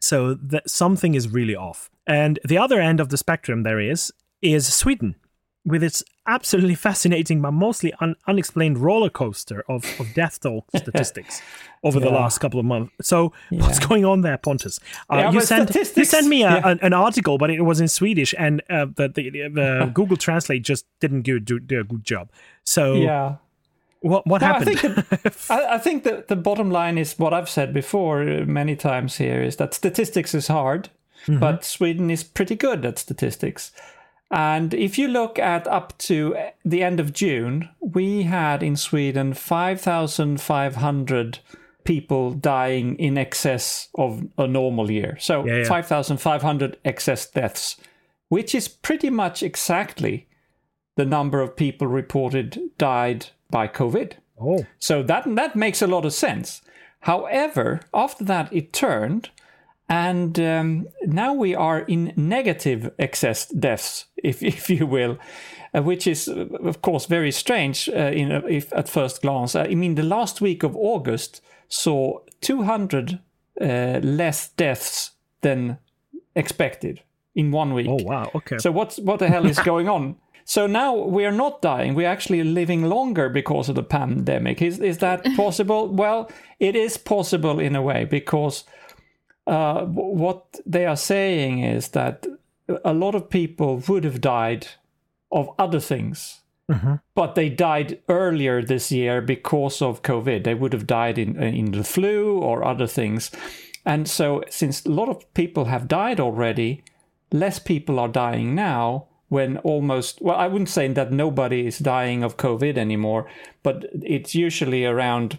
[0.00, 1.90] So that something is really off.
[2.06, 5.16] And the other end of the spectrum there is is Sweden
[5.68, 11.40] with its absolutely fascinating but mostly un- unexplained roller coaster of, of death toll statistics
[11.82, 12.92] over the last couple of months.
[13.02, 14.80] So what's going on there, Pontus?
[15.10, 16.68] Uh, Yeah, you sent you sent me a, yeah.
[16.70, 20.62] an, an article, but it was in Swedish, and uh, the the, the Google Translate
[20.62, 22.28] just didn't do, do, do a good job.
[22.64, 23.36] So Yeah.
[24.00, 24.80] what what No, I happened?
[24.80, 28.44] think the, I, I think the, the bottom line is what I've said before uh,
[28.46, 30.88] many times here is that statistics is hard,
[31.26, 33.72] but Sweden is pretty good at statistics.
[34.30, 39.32] And if you look at up to the end of June, we had in Sweden
[39.32, 41.38] 5,500
[41.84, 45.16] people dying in excess of a normal year.
[45.18, 45.64] So Yeah, yeah.
[45.64, 47.76] 5,500 excess deaths,
[48.28, 50.26] which is pretty much exactly
[50.96, 54.12] the number of people reported died by COVID.
[54.40, 56.60] oh, So that that makes a lot of sense.
[57.00, 59.30] However, after that it turned
[59.88, 65.18] And um, now we are in negative excess deaths, if, if you will,
[65.74, 69.54] uh, which is, uh, of course, very strange uh, in, uh, if, at first glance.
[69.54, 73.18] Uh, I mean, the last week of August saw 200
[73.60, 75.78] uh, less deaths than
[76.34, 77.02] expected
[77.34, 77.86] in one week.
[77.88, 78.30] Oh wow.
[78.34, 78.58] Okay.
[78.58, 80.16] So what's what the hell is going on?
[80.44, 81.94] So now we are not dying.
[81.94, 84.62] We're actually living longer because of the pandemic.
[84.62, 85.88] Is is that possible?
[85.88, 88.64] well, it is possible in a way because
[89.48, 92.26] uh, what they are saying is that
[92.84, 94.68] a lot of people would have died
[95.32, 96.40] of other things.
[97.14, 100.44] But they died earlier this year because of COVID.
[100.44, 103.30] They would have died in in the flu or other things.
[103.86, 106.82] And so, since a lot of people have died already,
[107.32, 112.22] less people are dying now when almost well i wouldn't say that nobody is dying
[112.22, 113.26] of covid anymore
[113.62, 115.38] but it's usually around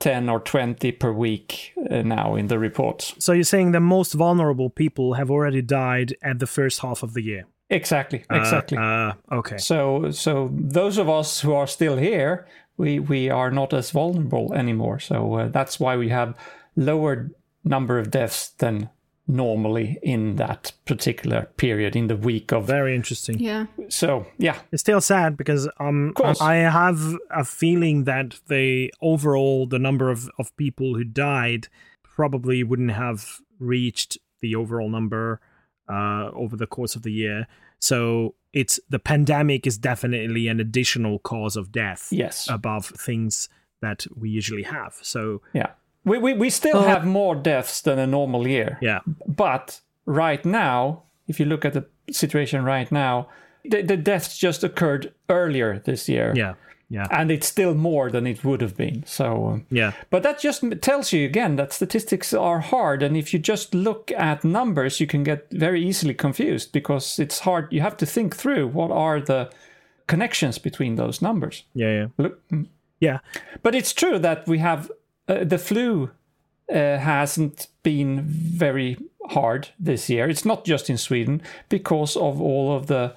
[0.00, 4.12] 10 or 20 per week uh, now in the reports so you're saying the most
[4.14, 7.44] vulnerable people have already died at the first half of the year.
[7.70, 9.58] exactly exactly Uh, okay.
[9.58, 14.54] so so those of us who are still here we we are not as vulnerable
[14.54, 16.34] anymore so uh, that's why we have
[16.76, 17.30] lower
[17.64, 18.88] number of deaths than
[19.28, 23.38] normally in that particular period in the week of Very interesting.
[23.38, 23.66] Yeah.
[23.88, 26.14] so yeah It's still sad because um.
[26.40, 31.68] I have a feeling that the overall the number of, of people who died
[32.02, 35.40] probably wouldn't have reached the overall number
[35.90, 37.46] uh, over the course of the year.
[37.80, 43.48] So it's the pandemic is definitely an additional cause of death yes above things
[43.82, 44.96] that we usually have.
[45.02, 45.70] So Yeah.
[46.04, 48.78] We, we, we still have more deaths than a normal year.
[48.80, 53.28] yeah, But right now, if you look at the situation right now,
[53.64, 56.32] the, the deaths just occurred earlier this year.
[56.36, 56.54] yeah,
[56.88, 59.04] yeah, And it's still more than it would have been.
[59.04, 59.92] So, um, yeah.
[60.08, 63.02] but that just tells you again that statistics are hard.
[63.02, 67.40] And if you just look at numbers, you can get very easily confused because it's
[67.40, 67.70] hard.
[67.70, 69.50] You have to think through what are the
[70.06, 71.64] connections between those numbers.
[71.74, 72.40] Yeah, yeah, Look,
[73.00, 73.18] yeah.
[73.62, 74.90] but it's true that we have
[75.28, 76.10] uh, the flu
[76.72, 78.96] uh, hasn't been very
[79.30, 80.28] hard this year.
[80.28, 83.14] It's not just in Sweden because of all of the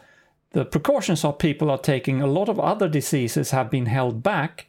[0.54, 2.22] the precautions our people are taking.
[2.22, 4.68] A lot of other diseases have been held back.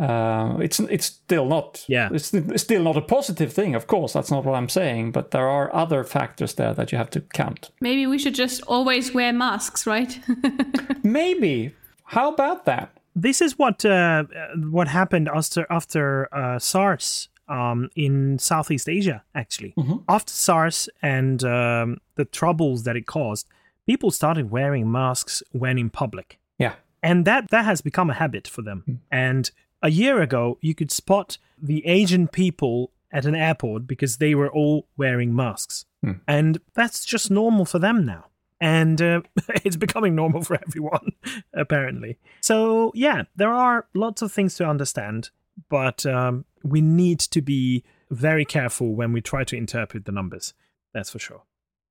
[0.00, 2.08] Uh, it's it's still not Yeah.
[2.12, 3.74] it's st- still not a positive thing.
[3.76, 5.12] Of course, that's not what I'm saying.
[5.12, 7.70] But there are other factors there that you have to count.
[7.80, 10.18] Maybe we should just always wear masks, right?
[11.02, 11.74] Maybe.
[12.04, 12.93] How about that?
[13.14, 14.24] This is what uh,
[14.56, 19.22] what happened after after uh, SARS um, in Southeast Asia.
[19.34, 19.74] Actually,
[20.08, 23.46] after SARS and um, the troubles that it caused,
[23.86, 26.74] people started wearing masks when in public, Yeah.
[27.02, 29.00] and that that has become a habit for them.
[29.10, 29.50] And
[29.82, 34.50] a year ago, you could spot the Asian people at an airport because they were
[34.50, 35.86] all wearing masks,
[36.26, 38.24] and that's just normal for them now
[38.60, 39.20] and uh,
[39.64, 41.12] it's becoming normal for everyone
[41.52, 42.18] apparently.
[42.40, 45.30] So yeah there are lots of things to understand
[45.68, 50.54] but um, we need to be very careful when we try to interpret the numbers
[50.92, 51.42] that's for sure.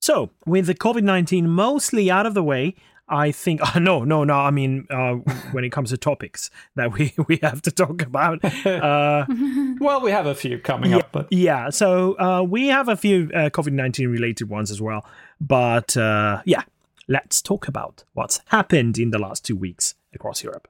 [0.01, 2.75] So with the covid-19 mostly out of the way
[3.13, 5.13] i think uh, no no no i mean uh,
[5.51, 9.25] when it comes to topics that we we have to talk about uh,
[9.79, 13.29] Well, we have a few coming up, but yeah, so uh, we have a few
[13.33, 15.05] uh, COVID 19 related ones as well.
[15.41, 16.63] But uh, yeah,
[17.07, 20.67] let's talk about what's happened in the last two weeks across Europe.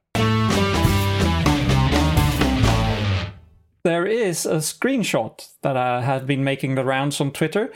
[3.83, 7.71] There is a screenshot that I have been making the rounds on Twitter.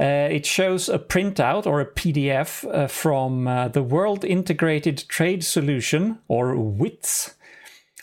[0.00, 5.44] Uh, it shows a printout or a PDF uh, from uh, the World Integrated Trade
[5.44, 7.34] Solution, or WITS,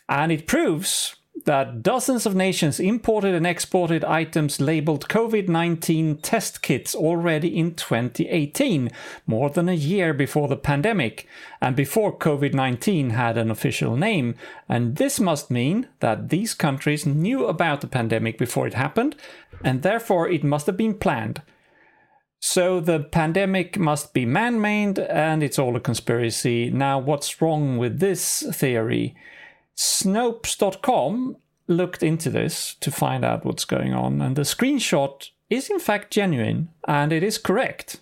[0.08, 6.62] and it proves that dozens of nations imported and exported items labeled COVID 19 test
[6.62, 8.92] kits already in 2018,
[9.26, 11.28] more than a year before the pandemic,
[11.62, 14.36] and before COVID 19 had an official name.
[14.70, 19.16] And this must mean that these countries knew about the pandemic before it happened,
[19.64, 21.42] and therefore it must have been planned.
[22.40, 26.70] So the pandemic must be man made and it's all a conspiracy.
[26.70, 29.16] Now, what's wrong with this theory?
[29.76, 35.80] Snopes.com looked into this to find out what's going on, and the screenshot is in
[35.80, 38.02] fact genuine and it is correct.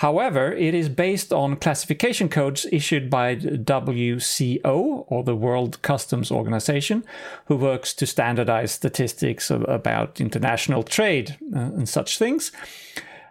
[0.00, 7.02] However, it is based on classification codes issued by WCO, or the World Customs Organization,
[7.46, 12.52] who works to standardize statistics about international trade uh, and such things.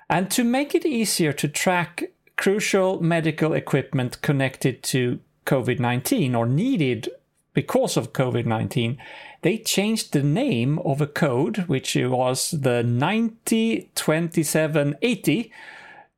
[0.09, 6.45] And to make it easier to track crucial medical equipment connected to COVID 19 or
[6.45, 7.09] needed
[7.53, 8.99] because of COVID 19,
[9.41, 15.51] they changed the name of a code, which was the 902780,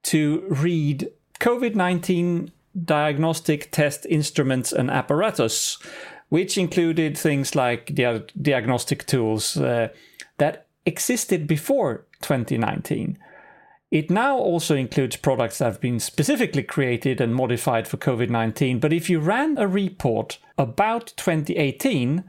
[0.03, 1.09] to read
[1.39, 2.51] COVID 19
[2.83, 5.77] diagnostic test instruments and apparatus,
[6.29, 9.89] which included things like dia- diagnostic tools uh,
[10.37, 13.17] that existed before 2019.
[13.89, 18.79] It now also includes products that have been specifically created and modified for COVID 19.
[18.79, 22.23] But if you ran a report about 2018,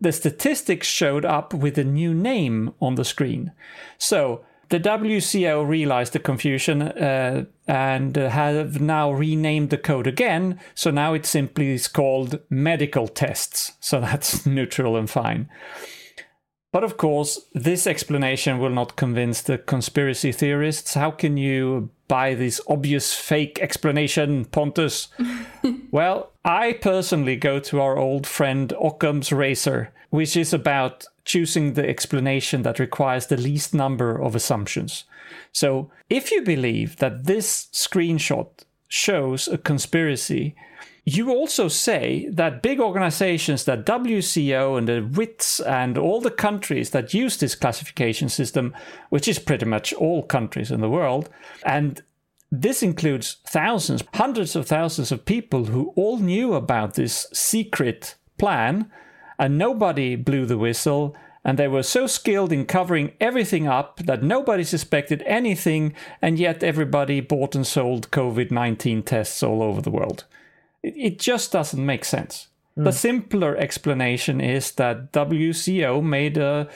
[0.00, 3.52] the statistics showed up with a new name on the screen.
[3.98, 10.60] So the WCO realized the confusion uh, and have now renamed the code again.
[10.74, 13.72] So now it simply is called medical tests.
[13.80, 15.50] So that's neutral and fine.
[16.72, 20.94] But of course, this explanation will not convince the conspiracy theorists.
[20.94, 25.08] How can you buy this obvious fake explanation, Pontus?
[25.90, 31.88] well, I personally go to our old friend Occam's razor, which is about choosing the
[31.88, 35.04] explanation that requires the least number of assumptions.
[35.52, 38.48] So, if you believe that this screenshot
[38.88, 40.54] shows a conspiracy,
[41.16, 46.90] you also say that big organizations, that WCO and the WITS and all the countries
[46.90, 48.74] that use this classification system,
[49.08, 51.30] which is pretty much all countries in the world,
[51.64, 52.02] and
[52.52, 58.90] this includes thousands, hundreds of thousands of people who all knew about this secret plan,
[59.38, 61.14] and nobody blew the whistle.
[61.42, 66.62] And they were so skilled in covering everything up that nobody suspected anything, and yet
[66.62, 70.24] everybody bought and sold COVID 19 tests all over the world.
[70.82, 72.48] It, it just doesn't make sense.
[72.76, 76.68] The simpler explanation is that WCO made a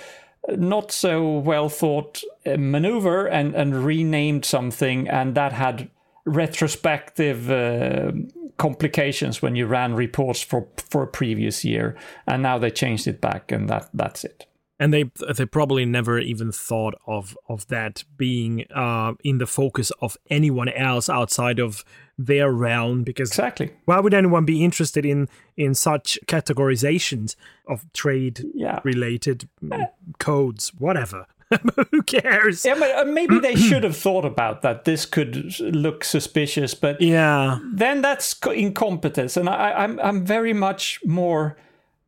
[0.48, 5.88] not so well thought uh, maneuver and, and renamed something, and that had
[6.26, 8.12] retrospective uh,
[8.58, 11.96] complications when you ran reports for for a previous year,
[12.26, 14.46] and now they changed it back, and that that's it.
[14.78, 15.04] and they
[15.36, 20.68] they probably never even thought of of that being uh, in the focus of anyone
[20.68, 21.84] else outside of
[22.18, 23.70] their realm because Exactly.
[23.86, 27.36] why would anyone be interested in in such categorizations
[27.66, 28.80] of trade Yeah.
[28.84, 29.88] related mm,
[30.18, 31.26] codes whatever
[31.90, 34.84] who cares Yeah, but uh, maybe they should have thought about that.
[34.84, 41.00] This could look suspicious, but yeah then that's incompetence, and I, I'm I'm very much
[41.04, 41.56] more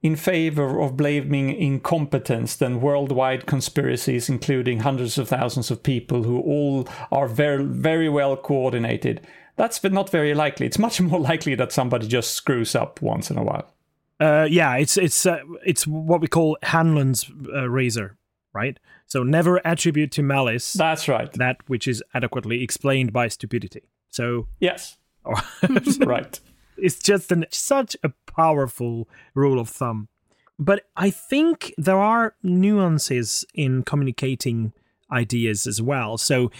[0.02, 6.38] in favor of blaming incompetence than worldwide conspiracies, including hundreds of thousands of people who
[6.40, 9.20] all are very very well coordinated.
[9.57, 10.66] That's not very likely.
[10.66, 13.72] It's much more likely that somebody just screws up once in a while.
[14.20, 18.16] uh, yeah it's it's uh, it's what we call Hanlon's uh, razor
[18.54, 21.30] right so never attribute to malice That's right.
[21.34, 24.96] that which is adequately explained by stupidity so Yes.
[26.00, 26.40] right.
[26.78, 30.09] it's just an, such a powerful rule of thumb.
[30.59, 34.72] But I think there are nuances in communicating
[35.12, 36.16] ideas as well.
[36.18, 36.50] So,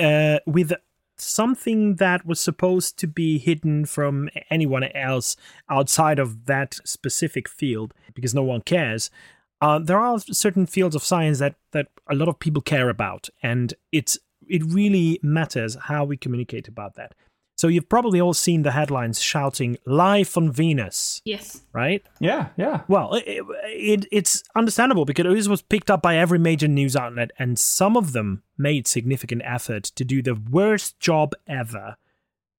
[0.00, 0.72] uh, with
[1.20, 5.36] something that was supposed to be hidden from anyone else
[5.68, 9.10] outside of that specific field, because no one cares,
[9.60, 13.28] uh, there are certain fields of science that that a lot of people care about,
[13.42, 14.18] and it's
[14.48, 17.14] it really matters how we communicate about that.
[17.60, 21.60] So you've probably all seen the headlines shouting "Life on Venus," Yes.
[21.74, 22.02] right?
[22.18, 22.48] Yeah.
[22.56, 22.84] Yeah.
[22.88, 27.32] Well, it, it, it's understandable because this was picked up by every major news outlet,
[27.38, 31.96] and some of them made significant effort to do the worst job ever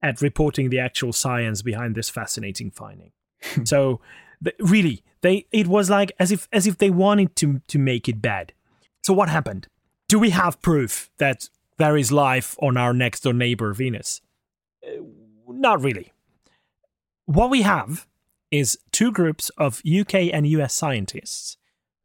[0.04, 3.12] at reporting the actual science behind this fascinating finding.
[3.64, 4.02] so,
[4.44, 8.08] th- really, they it was like as if as if they wanted to to make
[8.08, 8.54] it bad.
[9.02, 9.68] So, what happened?
[10.08, 11.50] Do we have proof that
[11.80, 14.22] there is life on our next door neighbor Venus?
[14.86, 15.02] Uh,
[15.48, 16.12] not really.
[17.26, 18.08] What we have
[18.52, 21.58] is two groups of UK and US scientists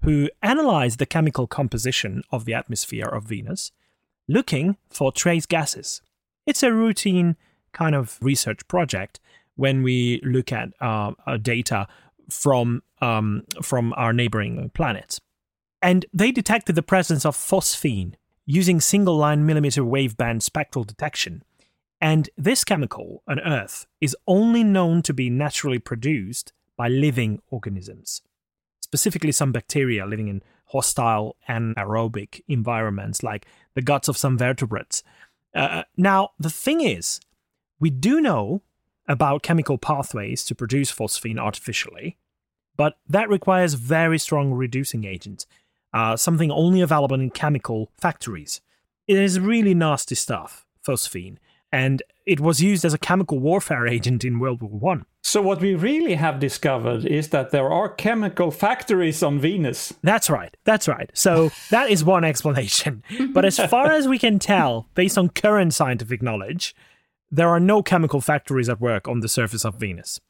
[0.02, 3.72] who analyzed the chemical composition of the atmosphere of Venus,
[4.28, 6.00] looking for trace gases.
[6.46, 7.36] It's a routine
[7.72, 9.18] kind of research project
[9.56, 11.88] when we look at uh, uh, data
[12.30, 15.20] from um, from our neighboring planets.
[15.82, 18.14] And they detected the presence of phosphine
[18.46, 21.42] using single line millimeter waveband spectral detection.
[22.00, 28.22] And this chemical on Earth is only known to be naturally produced by living organisms,
[28.80, 35.02] specifically some bacteria living in hostile anaerobic environments like the guts of some vertebrates.
[35.54, 37.20] Uh, now, the thing is,
[37.80, 38.62] we do know
[39.08, 42.18] about chemical pathways to produce phosphine artificially,
[42.76, 45.46] but that requires very strong reducing agents,
[45.94, 48.60] uh, something only available in chemical factories.
[49.06, 51.38] It is really nasty stuff, phosphine,
[51.72, 55.06] and it was used as a chemical warfare agent in World War One.
[55.22, 59.92] So what we really have discovered is that there are chemical factories on Venus.
[60.02, 60.56] That's right.
[60.64, 61.10] That's right.
[61.14, 63.02] So that is one explanation.
[63.32, 66.74] But as far as we can tell, based on current scientific knowledge,
[67.30, 70.20] there are no chemical factories at work on the surface of Venus.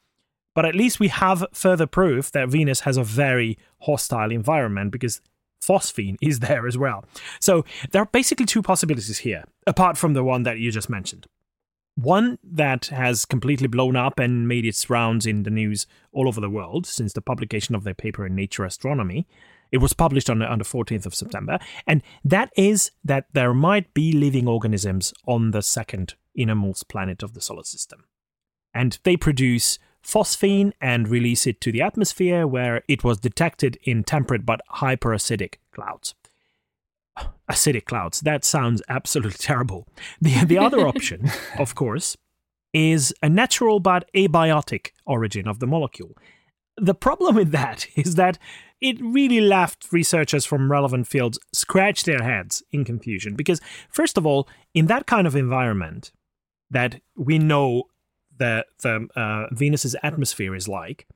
[0.55, 5.21] But at least we have further proof that Venus has a very hostile environment because
[5.63, 7.05] phosphine is there as well.
[7.41, 11.27] So there are basically two possibilities here, apart from the one that you just mentioned.
[11.97, 16.41] One that has completely blown up and made its rounds in the news all over
[16.41, 19.27] the world since the publication of their paper in Nature Astronomy.
[19.73, 23.55] It was published on the, on the 14th of September, and that is that there
[23.55, 28.05] might be living organisms on the second innermost planet of the solar system.
[28.75, 34.05] And they produce phosphine and release it to the atmosphere where it was detected in
[34.05, 36.15] temperate but hyperacidic clouds
[37.51, 38.21] acidic clouds.
[38.21, 39.87] That sounds absolutely terrible.
[40.21, 42.17] The, the other option, of course,
[42.73, 46.17] is a natural but abiotic origin of the molecule.
[46.77, 48.39] The problem with that is that
[48.81, 54.27] it really left researchers from relevant fields scratch their heads in confusion because, first of
[54.27, 56.13] all, in that kind of environment
[56.71, 57.85] that we know
[58.39, 61.07] that the uh, Venus's atmosphere is like,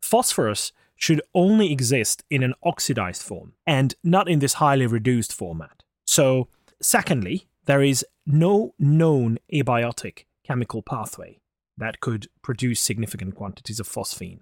[0.00, 5.82] phosphorus should only exist in an oxidized form and not in this highly reduced format.
[6.04, 6.48] So,
[6.80, 11.40] secondly, there is no known abiotic chemical pathway
[11.76, 14.40] that could produce significant quantities of phosphine,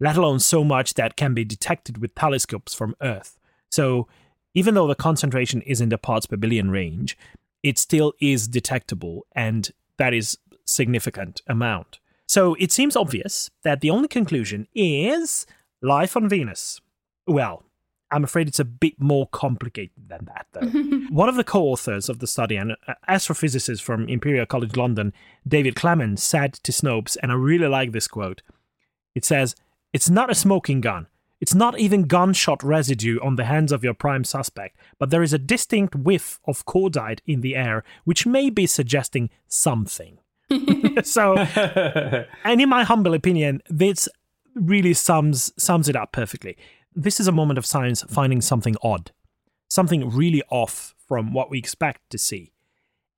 [0.00, 3.38] let alone so much that can be detected with telescopes from Earth.
[3.70, 4.08] So,
[4.54, 7.16] even though the concentration is in the parts per billion range,
[7.62, 11.98] it still is detectable, and that is significant amount.
[12.26, 15.46] So it seems obvious that the only conclusion is
[15.80, 16.80] life on Venus.
[17.26, 17.64] Well,
[18.10, 20.66] I'm afraid it's a bit more complicated than that, though.
[21.10, 22.76] One of the co authors of the study, an
[23.08, 25.12] astrophysicist from Imperial College London,
[25.48, 28.42] David Clements, said to Snopes, and I really like this quote
[29.14, 29.54] it says,
[29.92, 31.06] It's not a smoking gun.
[31.40, 35.32] It's not even gunshot residue on the hands of your prime suspect, but there is
[35.32, 40.18] a distinct whiff of cordite in the air, which may be suggesting something.
[41.02, 41.36] so,
[42.44, 44.08] and in my humble opinion, this
[44.54, 46.56] really sums sums it up perfectly.
[46.94, 49.12] This is a moment of science finding something odd,
[49.68, 52.52] something really off from what we expect to see.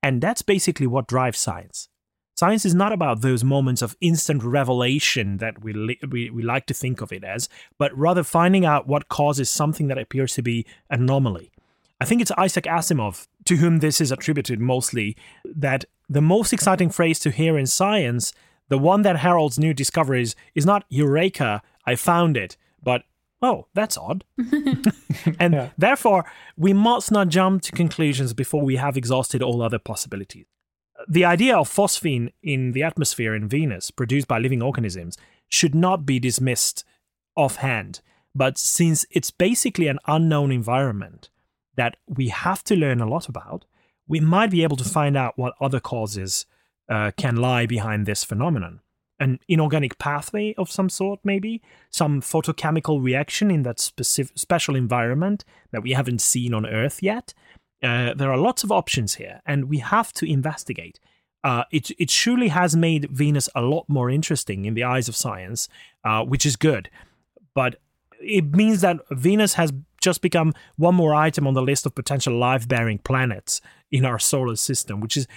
[0.01, 1.89] And that's basically what drives science.
[2.35, 6.65] Science is not about those moments of instant revelation that we, li- we, we like
[6.65, 10.41] to think of it as, but rather finding out what causes something that appears to
[10.41, 11.51] be anomaly.
[12.01, 15.15] I think it's Isaac Asimov, to whom this is attributed mostly,
[15.45, 18.33] that the most exciting phrase to hear in science
[18.67, 23.03] the one that heralds new discoveries is not Eureka, I found it, but
[23.41, 24.23] oh, that's odd.
[25.39, 25.69] and Yeah.
[25.77, 26.25] therefore,
[26.57, 30.45] we must not jump to conclusions before we have exhausted all other possibilities.
[31.07, 35.17] The idea of phosphine in the atmosphere in Venus, produced by living organisms,
[35.49, 36.83] should not be dismissed
[37.35, 38.01] offhand.
[38.33, 41.29] But since it's basically an unknown environment
[41.75, 43.65] that we have to learn a lot about,
[44.07, 46.45] we might be able to find out what other causes
[46.89, 48.81] uh, can lie behind this phenomenon.
[49.19, 55.45] An inorganic pathway of some sort, maybe some photochemical reaction in that specific special environment
[55.71, 57.33] that we haven't seen on Earth yet.
[57.81, 60.99] Uh, there are lots of options here, and we have to investigate.
[61.43, 65.15] Uh, it it surely has made Venus a lot more interesting in the eyes of
[65.15, 65.69] science,
[66.03, 66.89] uh, which is good.
[67.53, 67.75] But
[68.19, 72.37] it means that Venus has just become one more item on the list of potential
[72.37, 75.27] life-bearing planets in our solar system, which is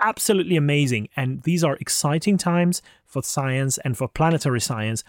[0.00, 1.08] absolutely amazing.
[1.16, 5.04] And these are exciting times for science and for planetary science,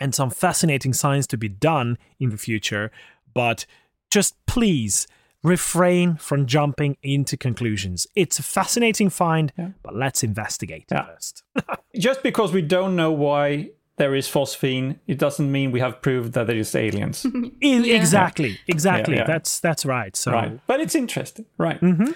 [0.00, 2.90] and some fascinating science to be done in the future.
[3.32, 3.66] But
[4.10, 5.06] just please
[5.42, 8.06] refrain from jumping into conclusions.
[8.16, 9.52] It's a fascinating find,
[9.82, 11.04] but let's investigate Yeah.
[11.04, 11.42] first.
[11.98, 16.32] Just because we don't know why there is phosphine, it doesn't mean we have proved
[16.32, 17.26] that there is aliens.
[17.60, 19.14] E- Exactly, exactly.
[19.14, 19.26] Yeah, yeah.
[19.26, 20.16] That's that's right.
[20.16, 20.60] So right.
[20.66, 21.46] But it's interesting.
[21.58, 21.80] Right.
[21.80, 22.12] Mm-hmm.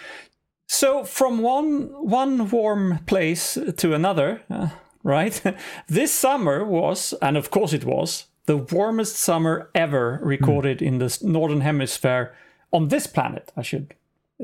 [0.66, 4.68] So from one one warm place to another, uh,
[5.02, 5.40] right?
[5.88, 11.18] this summer was, and of course it was, the warmest summer ever recorded in the
[11.22, 12.34] northern hemisphere
[12.72, 13.52] on this planet.
[13.56, 13.94] I should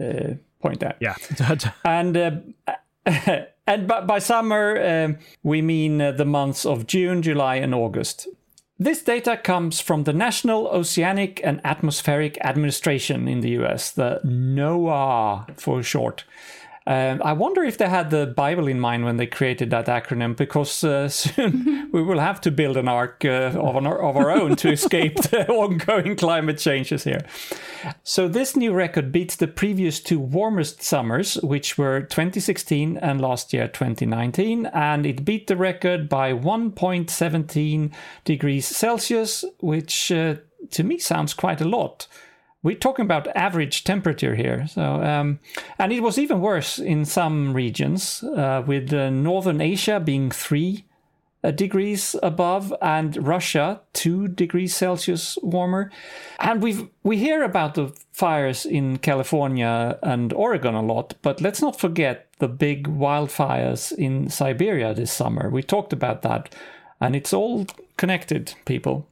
[0.01, 0.97] uh, point out.
[1.01, 1.15] yeah,
[1.85, 7.57] And uh, and by, by summer um, we mean uh, the months of June, July,
[7.57, 8.29] and August.
[8.79, 15.59] This data comes from the National Oceanic and Atmospheric Administration in the US, the NOAA
[15.59, 16.25] for short.
[16.87, 20.37] Um, I wonder if they had the Bible in mind when they created that acronym,
[20.37, 24.31] because uh, soon we will have to build an ark uh, of, an, of our
[24.31, 27.25] own to escape the ongoing climate changes here.
[28.03, 33.55] So this new record beats the previous two warmest summers, which were 2016 and last
[33.55, 37.93] year 2019, and it beat the record by 1.17
[38.25, 40.37] degrees Celsius, which uh,
[40.73, 42.07] to me sounds quite a lot
[42.65, 44.67] we're talking about average temperature here.
[44.67, 45.39] So, um,
[45.79, 50.87] and it was even worse in some regions, uh, with uh, northern Asia being three
[51.45, 55.93] uh, degrees above, and Russia two degrees Celsius warmer.
[56.39, 61.61] And we we hear about the fires in California and Oregon a lot, but let's
[61.61, 65.51] not forget the big wildfires in Siberia this summer.
[65.51, 66.55] We talked about that,
[66.99, 67.67] and it's all
[67.99, 69.07] connected, people.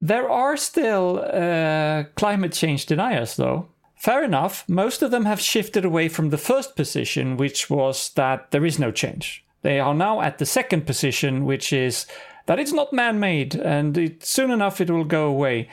[0.00, 3.68] There are still uh, climate change deniers, though.
[3.96, 8.50] Fair enough, most of them have shifted away from the first position, which was that
[8.50, 9.44] there is no change.
[9.60, 12.06] They are now at the second position, which is
[12.46, 15.68] that it's not man made and it, soon enough it will go away.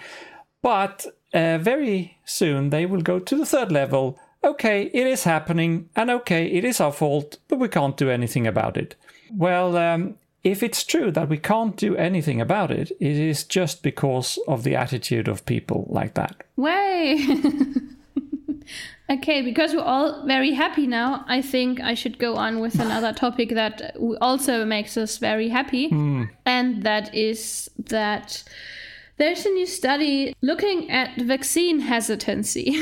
[0.61, 4.19] But uh, very soon they will go to the third level.
[4.43, 8.45] Okay, it is happening, and okay, it is our fault, but we can't do anything
[8.45, 8.95] about it.
[9.33, 10.15] Well, um,
[10.47, 14.63] if it's true that we can't do anything about it, it is just because of
[14.63, 16.41] the attitude of people like that.
[16.55, 17.27] Way.
[19.09, 23.11] okay, because we're all very happy now, I think I should go on with another
[23.11, 25.89] topic that also makes us very happy.
[25.89, 26.23] Hmm.
[26.45, 28.43] And that is that
[29.17, 32.79] there's a new study looking at vaccine hesitancy,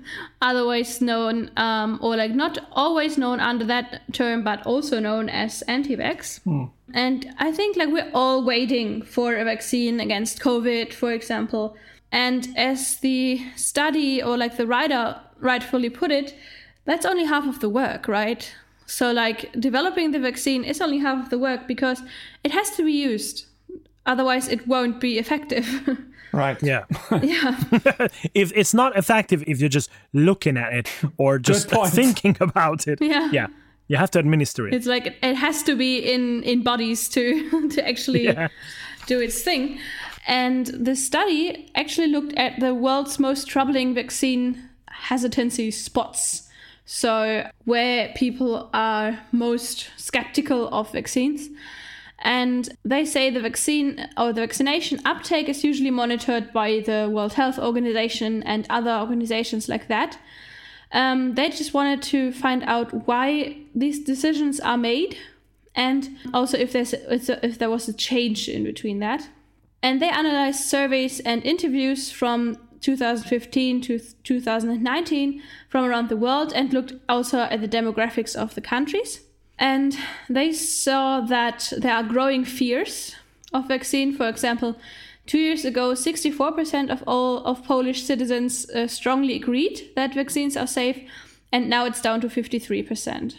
[0.42, 5.62] otherwise known, um, or like not always known under that term, but also known as
[5.62, 6.40] anti vax.
[6.94, 11.76] And I think like we're all waiting for a vaccine against COVID, for example.
[12.12, 16.34] And as the study or like the writer rightfully put it,
[16.84, 18.54] that's only half of the work, right?
[18.86, 22.02] So like developing the vaccine is only half of the work because
[22.42, 23.44] it has to be used.
[24.08, 25.66] Otherwise it won't be effective.
[26.32, 26.62] Right.
[26.62, 26.84] Yeah.
[27.22, 27.56] yeah.
[28.34, 33.00] if it's not effective if you're just looking at it or just thinking about it.
[33.00, 33.30] Yeah.
[33.32, 33.46] Yeah.
[33.88, 34.74] You have to administer it.
[34.74, 38.48] It's like it has to be in in bodies to to actually Yeah.
[39.06, 39.78] do its thing.
[40.26, 46.46] And the study actually looked at the world's most troubling vaccine hesitancy spots.
[46.84, 51.48] So where people are most skeptical of vaccines.
[52.20, 57.34] And they say the vaccine or the vaccination uptake is usually monitored by the World
[57.34, 60.18] Health Organization and other organizations like that.
[60.90, 65.18] Um, they just wanted to find out why these decisions are made
[65.74, 69.28] and also if there's if there was a change in between that.
[69.80, 76.72] And they analyzed surveys and interviews from 2015 to 2019 from around the world and
[76.72, 79.20] looked also at the demographics of the countries.
[79.58, 79.96] And
[80.28, 83.14] they saw that there are growing fears
[83.52, 84.12] of vaccine.
[84.16, 84.76] For example,
[85.26, 90.66] two years ago, 64% of all of Polish citizens uh, strongly agreed that vaccines are
[90.66, 90.98] safe,
[91.52, 93.34] and now it's down to 53%.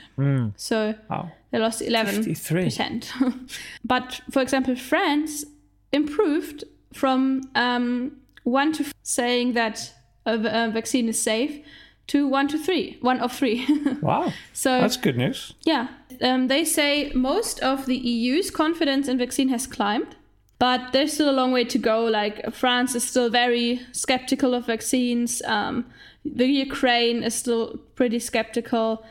[0.58, 1.32] So Wow.
[1.52, 3.50] they lost 11%.
[3.86, 5.46] but for example, France
[5.94, 6.64] improved
[6.94, 8.12] from um,
[8.44, 9.94] one to f- saying that
[10.26, 11.60] a, v- a vaccine is safe
[12.08, 13.66] to one to three, one of three.
[14.02, 14.34] Wow.
[14.54, 15.54] so That's good news.
[15.66, 15.88] yeah,
[16.22, 20.16] um, they say most of the EU's confidence in vaccine has climbed,
[20.60, 22.04] but there's still a long way to go.
[22.04, 25.42] Like France is still very skeptical of vaccines.
[25.44, 25.86] Um,
[26.26, 29.06] the Ukraine is still pretty skeptical.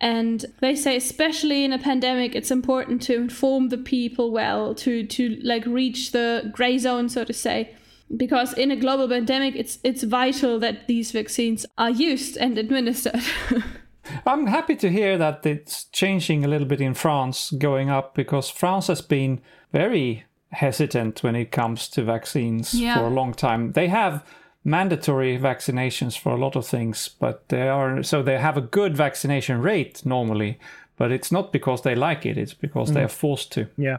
[0.00, 5.06] And they say, especially in a pandemic, it's important to inform the people well, to
[5.06, 7.76] to like reach the gray zone, so to say,
[8.16, 13.22] because in a global pandemic, it's it's vital that these vaccines are used and administered.
[14.26, 18.50] I'm happy to hear that it's changing a little bit in France, going up, because
[18.50, 19.40] France has been
[19.72, 22.98] very hesitant when it comes to vaccines Yeah.
[22.98, 23.72] for a long time.
[23.72, 24.24] They have
[24.64, 28.96] mandatory vaccinations for a lot of things, but they are so they have a good
[28.96, 30.58] vaccination rate normally,
[30.96, 33.04] but it's not because they like it, it's because they mm.
[33.04, 33.68] are forced to.
[33.76, 33.98] Yeah.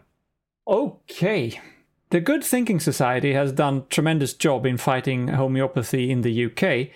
[0.68, 1.60] Okay.
[2.12, 6.90] The Good Thinking Society has done tremendous job in fighting homeopathy in the UK.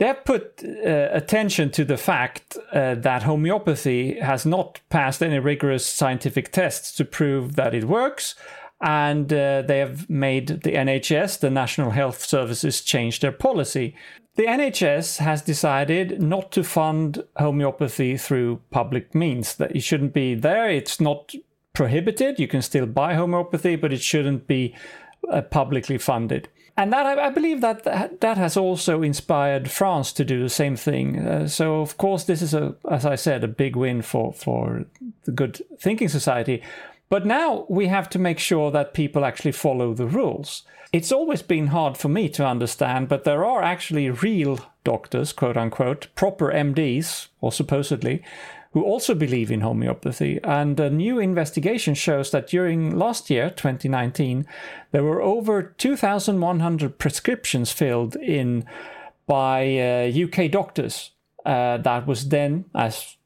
[0.00, 5.38] They have put uh, attention to the fact uh, that homeopathy has not passed any
[5.38, 8.34] rigorous scientific tests to prove that it works,
[8.80, 13.94] and uh, they have made the NHS, the National Health Services, change their policy.
[14.36, 19.54] The NHS has decided not to fund homeopathy through public means.
[19.56, 20.70] That it shouldn't be there.
[20.70, 21.34] It's not
[21.74, 22.38] prohibited.
[22.38, 24.74] You can still buy homeopathy, but it shouldn't be
[25.30, 26.48] uh, publicly funded.
[26.76, 27.84] And that I, I believe that
[28.20, 31.18] that has also inspired France to do the same thing.
[31.18, 34.84] Uh, so of course this is a, as I said, a big win for for
[35.24, 36.62] the Good Thinking Society.
[37.08, 40.62] But now we have to make sure that people actually follow the rules.
[40.92, 45.56] It's always been hard for me to understand, but there are actually real doctors, quote
[45.56, 48.22] unquote, proper MDs, or supposedly,
[48.72, 50.38] who also believe in homeopathy.
[50.44, 54.46] And a new investigation shows that during last year, 2019,
[54.92, 58.64] there were over 2,100 prescriptions filled in
[59.26, 61.10] by uh, UK doctors.
[61.44, 63.16] Uh, that was then, as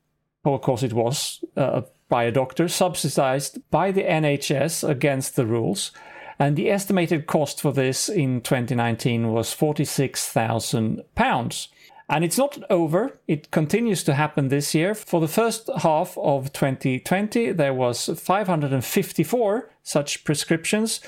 [0.44, 5.92] of course it was, uh, by a doctor, subsidized by the NHS against the rules.
[6.38, 11.68] And the estimated cost for this in 2019 was £46,000.
[12.08, 13.18] And it's not over.
[13.26, 14.94] It continues to happen this year.
[14.94, 21.00] For the first half of 2020, there was 554 such prescriptions.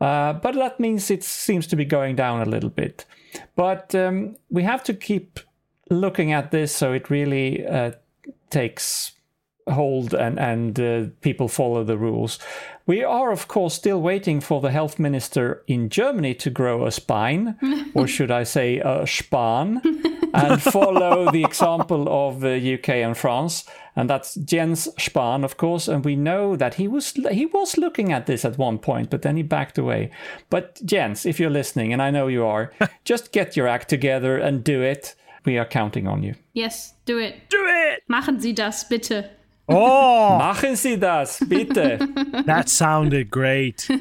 [0.00, 3.04] Uh, but that means it seems to be going down a little bit.
[3.56, 5.40] But um, we have to keep
[5.90, 7.92] looking at this so it really uh,
[8.50, 9.12] takes
[9.70, 12.38] hold and and uh, people follow the rules.
[12.88, 16.90] We are, of course, still waiting for the health minister in Germany to grow a
[16.90, 17.54] spine,
[17.94, 19.82] or should I say, a span,
[20.32, 23.64] and follow the example of the UK and France.
[23.94, 25.86] And that's Jens Spahn, of course.
[25.86, 29.20] And we know that he was he was looking at this at one point, but
[29.20, 30.10] then he backed away.
[30.48, 32.72] But Jens, if you're listening, and I know you are,
[33.04, 35.14] just get your act together and do it.
[35.44, 36.36] We are counting on you.
[36.54, 37.50] Yes, do it.
[37.50, 38.02] Do it!
[38.08, 39.30] Machen Sie das bitte.
[39.68, 41.98] Oh, Machen Sie das, bitte.
[42.46, 43.88] that sounded great.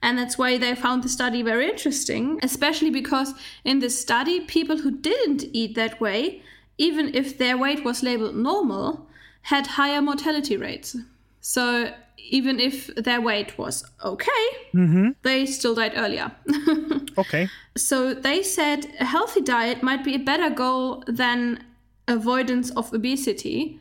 [0.02, 3.34] And that's why they found the study very interesting, especially because
[3.66, 6.42] in this study, people who didn't eat that way,
[6.78, 9.08] even if their weight was labeled normal,
[9.44, 10.96] had higher mortality rates.
[11.42, 15.10] So even if their weight was okay, mm-hmm.
[15.24, 16.32] they still died earlier.
[17.18, 17.50] Okay.
[17.76, 21.62] So they said a healthy diet might be a better goal than
[22.10, 23.80] avoidance of obesity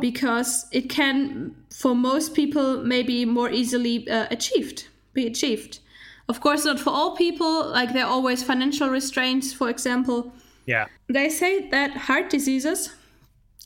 [0.00, 5.80] because it can, for most people, maybe more easily uh, achieved, be achieved.
[6.28, 10.32] Of course, not for all people, like there are always financial restraints, for example.
[10.66, 10.86] Yeah.
[11.08, 12.94] They say that heart diseases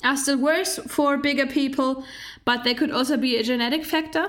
[0.05, 2.05] are still worse for bigger people,
[2.45, 4.29] but they could also be a genetic factor.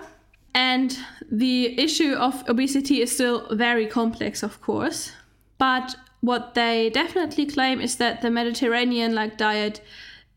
[0.53, 0.97] And
[1.31, 5.11] the issue of obesity is still very complex, of course.
[5.57, 9.81] But what they definitely claim is that the Mediterranean like diet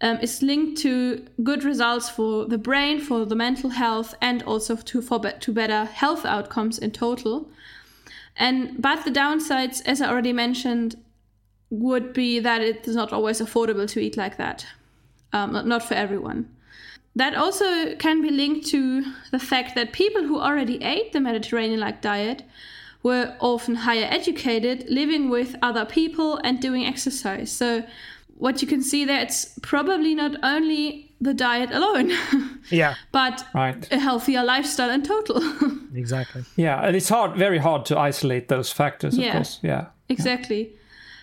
[0.00, 4.76] um, is linked to good results for the brain, for the mental health, and also
[4.76, 7.48] to, for be- to better health outcomes in total.
[8.36, 10.96] And but the downsides, as I already mentioned,
[11.70, 14.66] would be that it's not always affordable to eat like that.
[15.32, 16.48] Um, not- not for everyone.
[17.16, 21.78] That also can be linked to the fact that people who already ate the Mediterranean
[21.78, 22.42] like diet
[23.04, 27.52] were often higher educated, living with other people and doing exercise.
[27.52, 27.84] So,
[28.36, 32.10] what you can see there, it's probably not only the diet alone,
[32.70, 32.94] Yeah.
[33.12, 33.86] but Right.
[33.92, 35.40] a healthier lifestyle in total.
[35.94, 36.42] Exactly.
[36.56, 39.14] Yeah, and it's hard, very hard to isolate those factors.
[39.14, 39.32] Of Yeah.
[39.34, 39.60] course.
[39.62, 39.84] Yeah.
[40.08, 40.72] Exactly.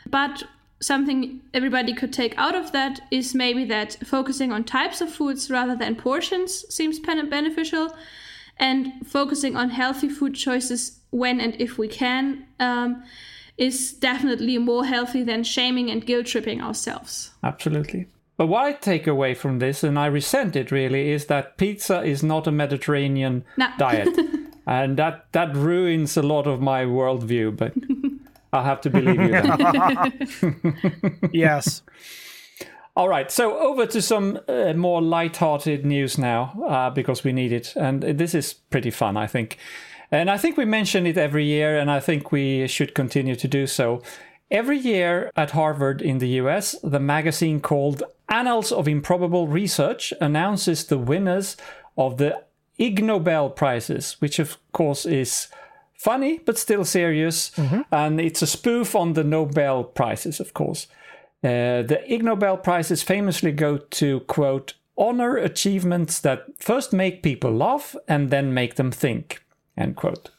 [0.10, 0.44] But
[0.80, 5.50] something everybody could take out of that is maybe that focusing on types of foods
[5.52, 7.94] rather than portions seems beneficial,
[8.62, 13.03] and focusing on healthy food choices when and if we can um,
[13.57, 17.32] is definitely more healthy than shaming and guilt tripping ourselves.
[17.43, 18.07] Absolutely.
[18.38, 22.01] But what I take away from this, and I resent it really, is that pizza
[22.01, 23.68] is not a Mediterranean No.
[23.78, 24.18] diet,
[24.66, 27.55] and that that ruins a lot of my worldview.
[27.57, 27.74] But
[28.53, 29.32] I have to believe you.
[29.32, 31.30] Then.
[31.34, 31.84] Yes.
[32.96, 37.54] All right, so over to some uh, more light-hearted news now, uh, because we need
[37.54, 39.58] it, and this is pretty fun, I think.
[40.12, 43.48] And I think we mention it every year, and I think we should continue to
[43.48, 44.02] do so.
[44.50, 50.86] Every year at Harvard in the US, the magazine called Annals of Improbable Research announces
[50.86, 51.56] the winners
[51.98, 52.44] of the
[52.78, 55.48] Ig Nobel Prizes, which of course is
[55.98, 57.52] funny but still serious,
[57.89, 60.88] and it's a spoof on the Nobel Prizes, of course.
[61.44, 67.52] Uh, the Ig Nobel Prizes famously go to, quote, honor achievements that first make people
[67.52, 69.44] laugh and then make them think,
[69.76, 70.30] end quote.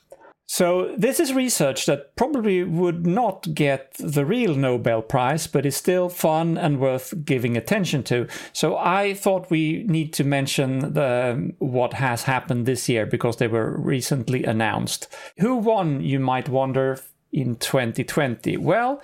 [0.46, 5.76] So, this is research that probably would not get the real Nobel Prize, but is
[5.76, 8.26] still fun and worth giving attention to.
[8.53, 13.48] So, I thought we need to mention the, what has happened this year because they
[13.48, 15.09] were recently announced.
[15.38, 17.00] Who won, you might wonder,
[17.32, 18.59] in 2020?
[18.59, 19.00] Well,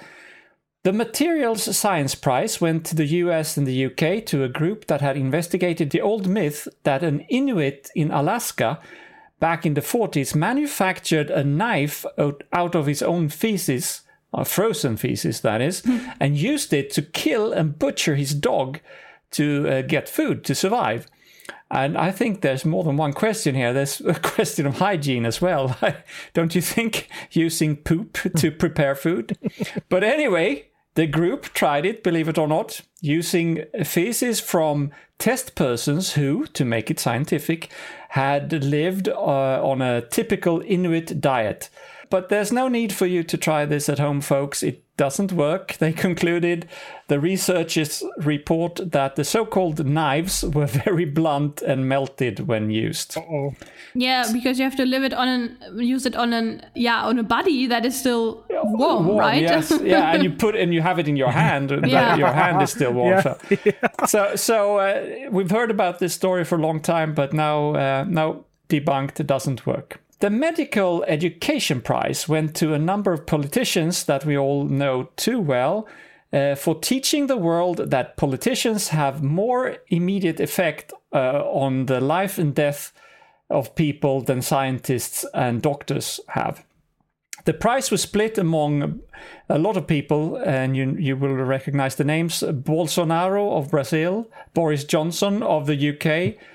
[0.89, 5.03] the Materials Science Prize went to the US and the UK to a group that
[5.03, 8.81] had investigated the old myth that an Inuit in Alaska
[9.39, 14.01] back in the 40s manufactured a knife out, of his own feces,
[14.33, 15.83] or frozen feces, that is,
[16.19, 18.81] and used it to kill and butcher his dog
[19.33, 21.07] to uh, get food to survive.
[21.71, 23.75] And I think there's more than one question here.
[23.75, 25.77] There's a question of hygiene as well.
[26.33, 29.37] Don't you think using poop to prepare food?
[29.91, 30.68] but anyway,
[30.99, 34.91] the group tried it, believe it or not, using feces from
[35.21, 37.71] test persons who, to make it scientific,
[38.09, 41.71] had lived uh, on a typical Inuit diet.
[42.11, 44.65] But there's no need for you to try this at home, folks.
[44.65, 45.77] It doesn't work.
[45.79, 46.67] They concluded
[47.07, 53.17] the researchers report that the so called knives were very blunt and melted when used.
[53.17, 53.55] Oh,
[53.95, 55.57] Yeah, because you have to live it on an
[55.95, 59.43] use it on an yeah on a body that is still warm, right?
[59.43, 62.19] Yes, yeah, and you put and you have it in your hand, and Yeah.
[62.19, 63.09] your hand is still warm.
[63.13, 63.23] Yeah.
[63.23, 63.39] So,
[64.07, 68.05] so, so uh, we've heard about this story for a long time, but now, uh,
[68.09, 69.21] now debunked.
[69.21, 70.01] It doesn't work.
[70.21, 75.41] The Medical Education Prize went to a number of politicians that we all know too
[75.41, 75.87] well.
[76.31, 82.37] Uh, for teaching the world that politicians have more immediate effect uh, on the life
[82.37, 82.93] and death
[83.49, 86.63] of people than scientists and doctors have.
[87.47, 89.01] The prize was split among
[89.49, 94.85] a lot of people, and you, you will recognize the names Bolsonaro of Brazil, Boris
[94.85, 96.37] Johnson of the UK,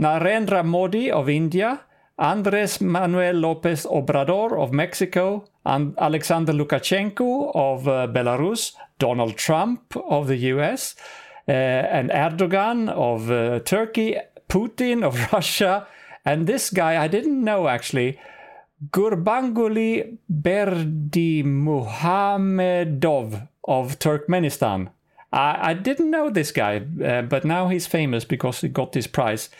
[0.00, 1.82] Narendra Modi of India,
[2.20, 10.28] Andres Manuel Lopez Obrador of Mexico, and Alexander Lukashenko of uh, Belarus, Donald Trump of
[10.28, 10.96] the US,
[11.48, 14.16] uh, and Erdogan of uh, Turkey,
[14.48, 15.86] Putin of Russia,
[16.24, 18.18] and this guy I didn't know actually.
[18.92, 24.88] Gurbanguly Berdi Muhamedov of Turkmenistan.
[25.32, 29.06] I, I didn't know this guy, uh, but now he's famous because he got this
[29.06, 29.50] prize.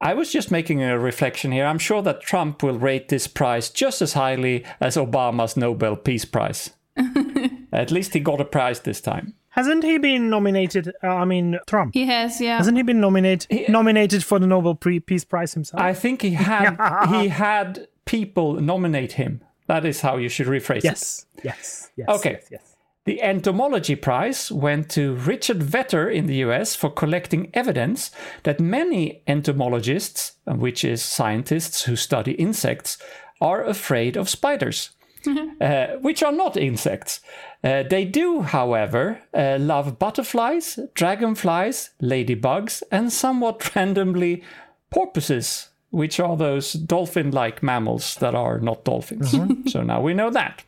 [0.00, 1.66] I was just making a reflection here.
[1.66, 6.24] I'm sure that Trump will rate this prize just as highly as Obama's Nobel Peace
[6.24, 6.70] Prize.
[7.72, 9.34] At least he got a prize this time.
[9.50, 10.92] hasn't he been nominated?
[11.02, 11.94] Uh, I mean, Trump.
[11.94, 12.58] He has, yeah.
[12.58, 15.82] Hasn't he been nominated nominated for the Nobel Pre- Peace Prize himself?
[15.82, 16.76] I think he had
[17.10, 19.42] he had people nominate him.
[19.66, 20.84] That is how you should rephrase it.
[20.84, 22.08] yes, yes, yes.
[22.08, 22.32] Okay.
[22.40, 22.67] yes, yes.
[23.08, 28.10] The Entomology Prize went to Richard Vetter in the US for collecting evidence
[28.42, 32.98] that many entomologists, which is scientists who study insects,
[33.40, 34.90] are afraid of spiders,
[35.60, 37.20] uh, which are not insects.
[37.64, 44.42] Uh, they do, however, uh, love butterflies, dragonflies, ladybugs, and somewhat randomly
[44.90, 49.34] porpoises, which are those dolphin like mammals that are not dolphins.
[49.72, 50.62] so now we know that.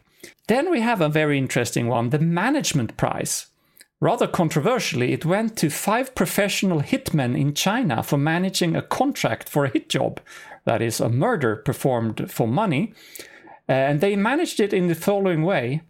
[0.46, 3.46] Then we have a very interesting one the Management Prize.
[4.00, 9.64] Rather controversially, it went to five professional hitmen in China for managing a contract for
[9.64, 10.20] a hit job,
[10.64, 12.94] that is, a murder performed for money.
[13.68, 15.82] Uh, and they managed it in the following way.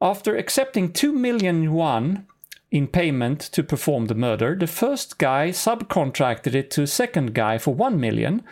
[0.00, 2.26] After accepting 2 million yuan
[2.70, 7.58] in payment to perform the murder, the first guy subcontracted it to a second guy
[7.58, 8.42] for 1 million.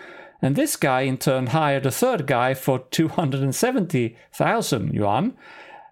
[0.45, 5.33] And this guy in turn hired a third guy for 270,000 yuan,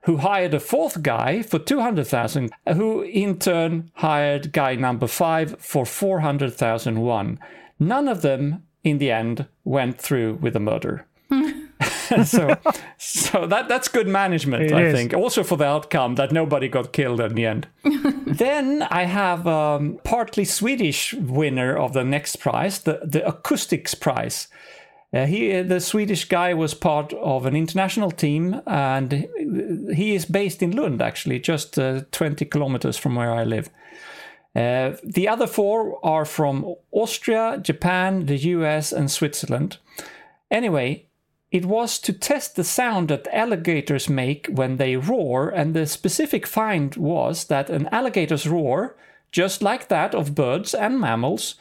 [0.04, 5.86] who hired a fourth guy for 200,000, who in turn hired guy number five for
[5.86, 7.38] 400,000 yuan.
[7.80, 11.06] None of them, in the end, went through with the murder.
[12.24, 12.56] so,
[12.98, 14.94] so that that's good management, It I is.
[14.94, 15.14] think.
[15.14, 17.66] Also for the outcome that nobody got killed in the end.
[18.26, 24.48] then I have um, partly Swedish winner of the next prize, the the acoustics prize.
[25.14, 29.28] Uh, he, the Swedish guy, was part of an international team, and
[29.94, 33.68] he is based in Lund, actually, just uh, 20 kilometers from where I live.
[34.56, 39.76] Uh, the other four are from Austria, Japan, the US, and Switzerland.
[40.50, 41.06] Anyway,
[41.52, 46.46] it was to test the sound that alligators make when they roar, and the specific
[46.46, 48.96] find was that an alligator's roar,
[49.30, 51.56] just like that of birds and mammals,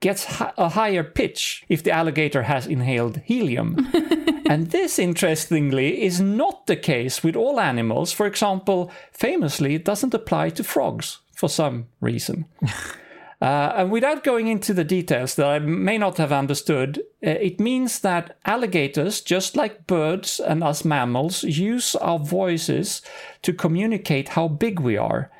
[0.00, 3.76] gets hi- a higher pitch if the alligator has inhaled helium.
[4.46, 8.12] and this, interestingly, is not the case with all animals.
[8.12, 12.46] For example, famously, it doesn't apply to frogs for some reason.
[13.44, 17.60] Uh, and without going into the details that I may not have understood, uh, it
[17.60, 23.02] means that alligators, just like birds and us mammals, use our voices
[23.42, 25.30] to communicate how big we are,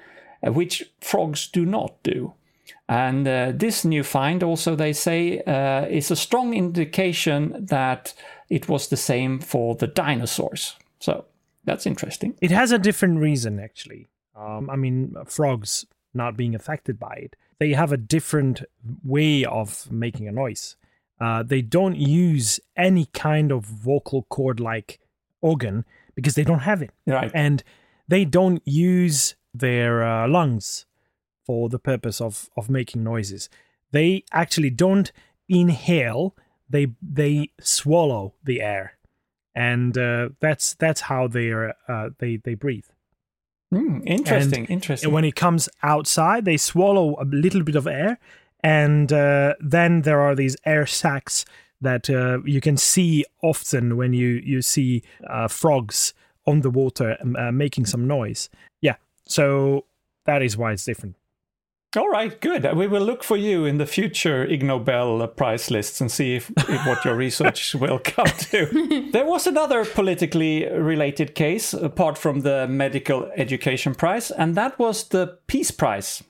[0.47, 2.35] uh, which frogs do not do.
[2.91, 8.13] And uh, this new find, also, they say, uh, is a strong indication that
[8.51, 10.77] it was the same for the dinosaurs.
[11.01, 11.25] So
[11.65, 12.37] that's interesting.
[12.43, 14.09] It has a different reason, actually.
[14.37, 18.63] Um, I mean, frogs not being affected by it, they have a different
[19.03, 20.77] way of making a noise.
[21.19, 25.01] Uh, they don't use any kind of vocal cord like
[25.41, 26.91] organ because they don't have it.
[27.07, 27.31] Right.
[27.33, 27.65] And
[28.07, 30.85] they don't use their uh, lungs
[31.47, 33.49] for the purpose of, of making noises.
[33.93, 35.11] They actually don't
[35.49, 36.37] inhale,
[36.69, 38.99] they, they swallow the air.
[39.55, 42.91] And uh, that's that's how they are uh, they they breathe.
[43.77, 44.61] Hmm, interesting.
[44.61, 45.09] And- interesting.
[45.09, 48.19] And when it comes outside, they swallow a little bit of air,
[48.63, 51.45] and uh, then there are these air sacs
[51.81, 56.15] that uh, you can see often when you you see uh, frogs
[56.47, 58.49] on the water um, uh, making some noise.
[58.81, 58.97] Yeah,
[59.27, 59.85] so
[60.25, 61.17] that is why it's different.
[61.97, 62.67] All right, good.
[62.75, 66.51] We will look for you in the future Ig Nobel prize lists and see if,
[66.69, 69.11] if what your research will come to.
[69.13, 75.09] There was another politically related case apart from the medical education prize, and that was
[75.09, 76.25] the Peace Prize.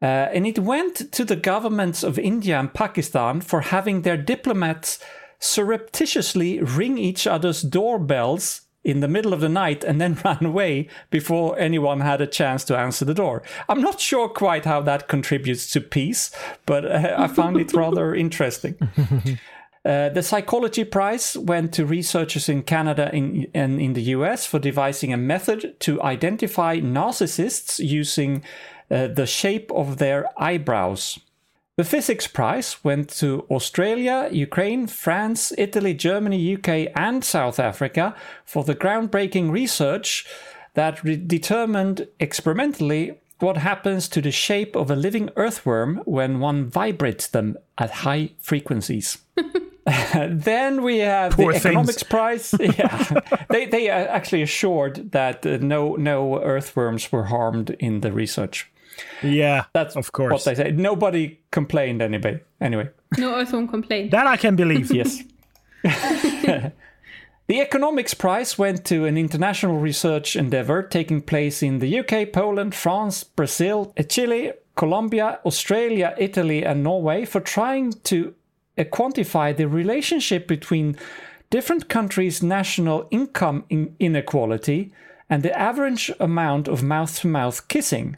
[0.00, 4.98] Uh, and it went to the governments of India and Pakistan for having their diplomats
[5.38, 10.88] surreptitiously ring each other's doorbells in the middle of the night and then ran away
[11.10, 13.42] before anyone had a chance to answer the door.
[13.68, 16.30] I'm not sure quite how that contributes to peace,
[16.64, 18.76] but uh, I found it rather interesting.
[19.84, 24.58] Uh, the Psychology Prize went to researchers in Canada in, and in the US for
[24.60, 28.42] devising a method to identify narcissists using
[28.90, 31.18] uh, the shape of their eyebrows.
[31.76, 38.14] The Physics Prize went to Australia, Ukraine, France, Italy, Germany, UK, and South Africa
[38.46, 40.26] for the groundbreaking research
[40.72, 46.64] that re- determined experimentally what happens to the shape of a living earthworm when one
[46.64, 49.18] vibrates them at high frequencies.
[50.28, 51.66] then we have Poor the things.
[51.66, 52.54] economics prize.
[52.78, 53.20] Yeah,
[53.50, 58.70] they they uh, actually assured that uh, no no earthworms were harmed in the research.
[59.22, 60.32] Yeah, That's of course.
[60.32, 60.70] what they say.
[60.72, 62.40] Nobody complained anyway.
[62.60, 62.88] Anyway,
[63.18, 64.10] No earthworm complained.
[64.12, 64.90] that I can believe.
[64.94, 65.22] yes.
[67.48, 72.74] the economics prize went to an international research endeavor taking place in the UK, Poland,
[72.74, 78.34] France, Brazil, Chile, Colombia, Australia, Italy, and Norway for trying to
[78.78, 80.96] uh, quantify the relationship between
[81.50, 84.92] different countries' national income in- inequality
[85.30, 88.16] and the average amount of mouth to mouth kissing.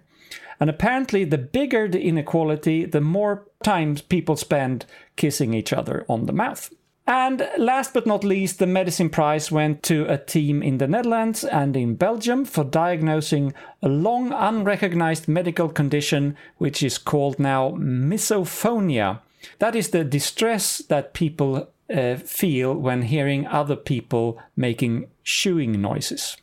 [0.61, 4.87] And apparently, the bigger the inequality, the more times people spend
[5.17, 6.71] kissing each other on the mouth.
[7.09, 11.43] And last but not least, the medicine prize went to a team in the Netherlands
[11.43, 19.21] and in Belgium for diagnosing a long unrecognized medical condition which is called now misophonia.
[19.59, 26.37] That is the distress that people uh, feel when hearing other people making shooing noises.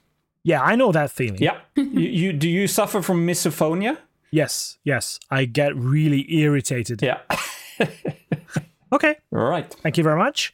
[0.45, 1.41] Yeah, I know that feeling.
[1.41, 1.57] Yeah.
[1.75, 1.83] you,
[2.21, 3.97] you do you suffer from misophonia?
[4.29, 5.19] Yes, yes.
[5.31, 7.01] I get really irritated.
[7.01, 7.19] Yeah.
[8.91, 9.69] Okay, All right.
[9.83, 10.53] thank you very much.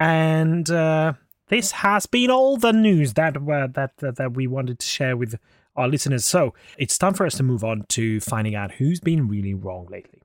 [0.00, 1.12] And uh,
[1.48, 5.14] this has been all the news that, uh, that that that we wanted to share
[5.16, 5.38] with
[5.76, 6.24] our listeners.
[6.24, 9.88] So it's time for us to move on to finding out who's been really wrong
[9.90, 10.21] lately.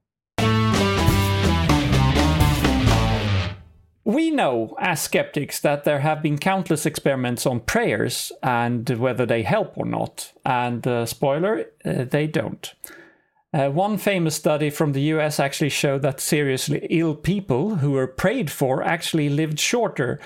[4.08, 9.44] We know, as skeptics, that there have been countless experiments on prayers and whether they
[9.44, 10.32] help or not.
[10.46, 12.74] And uh, spoiler, uh, they don't.
[13.54, 18.08] Uh, one famous study from the US actually showed that seriously ill people who were
[18.08, 20.22] prayed for actually lived shorter.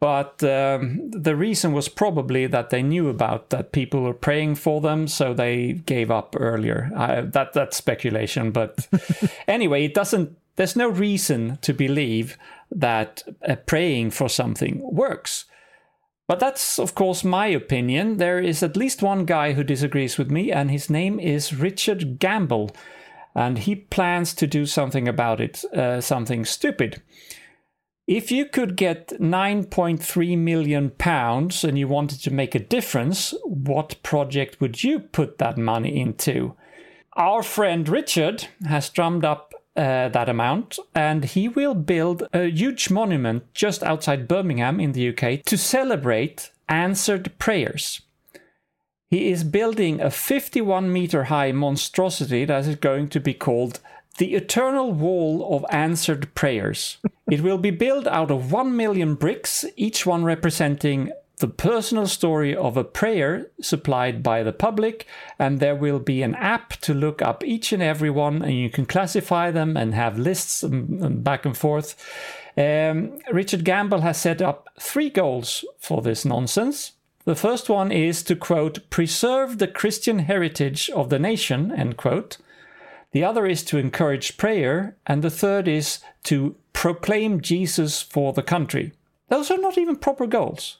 [0.00, 4.80] But um, the reason was probably that they knew about that people were praying for
[4.80, 6.88] them, so they gave up earlier.
[6.94, 8.88] That that's speculation, but
[9.48, 10.34] anyway, it doesn't.
[10.56, 12.38] There's no reason to believe
[12.70, 15.44] that uh, praying for something works.
[16.26, 18.18] But that's, of course, my opinion.
[18.18, 22.18] There is at least one guy who disagrees with me, and his name is Richard
[22.18, 22.70] Gamble.
[23.34, 27.02] And he plans to do something about it, uh, something stupid.
[28.06, 34.02] If you could get 9.3 million pounds and you wanted to make a difference, what
[34.02, 36.54] project would you put that money into?
[37.18, 39.47] Our friend Richard has drummed up
[39.78, 45.08] uh, that amount and he will build a huge monument just outside Birmingham in the
[45.08, 48.02] UK to celebrate answered prayers.
[49.08, 53.80] He is building a 51 meter high monstrosity that is going to be called
[54.18, 56.98] the Eternal Wall of Answered Prayers.
[57.30, 62.54] it will be built out of 1 million bricks, each one representing the personal story
[62.54, 65.06] of a prayer supplied by the public,
[65.38, 68.70] and there will be an app to look up each and every one, and you
[68.70, 71.94] can classify them and have lists and, and back and forth.
[72.56, 76.92] Um, Richard Gamble has set up three goals for this nonsense.
[77.24, 82.38] The first one is to quote, preserve the Christian heritage of the nation, end quote.
[83.12, 88.42] The other is to encourage prayer, and the third is to proclaim Jesus for the
[88.42, 88.92] country.
[89.28, 90.78] Those are not even proper goals.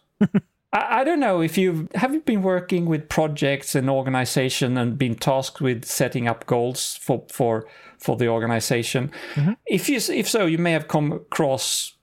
[0.72, 4.98] I, I don't know if you've have you been working with projects and organization and
[4.98, 7.66] been tasked with setting up goals for for
[7.98, 9.10] for the organization.
[9.34, 9.52] Mm-hmm.
[9.66, 11.94] If you if so, you may have come across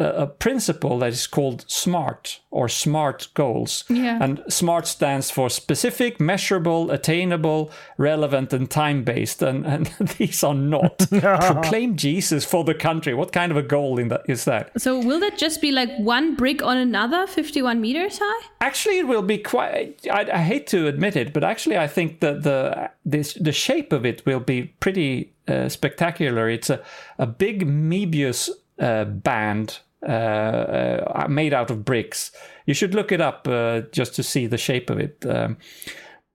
[0.00, 3.84] a, a principle that is called SMART or SMART goals.
[3.88, 4.18] Yeah.
[4.20, 9.42] And SMART stands for specific, measurable, attainable, relevant, and time based.
[9.42, 9.86] And, and
[10.18, 10.98] these are not.
[11.10, 13.14] Proclaim Jesus for the country.
[13.14, 14.80] What kind of a goal in that is that?
[14.80, 18.46] So will that just be like one brick on another, 51 meters high?
[18.60, 20.06] Actually, it will be quite.
[20.10, 23.92] I, I hate to admit it, but actually, I think that the this the shape
[23.92, 26.48] of it will be pretty uh, spectacular.
[26.48, 26.82] It's a
[27.18, 32.32] a big Möbius uh, band uh, uh, made out of bricks.
[32.66, 35.24] You should look it up uh, just to see the shape of it.
[35.26, 35.58] Um,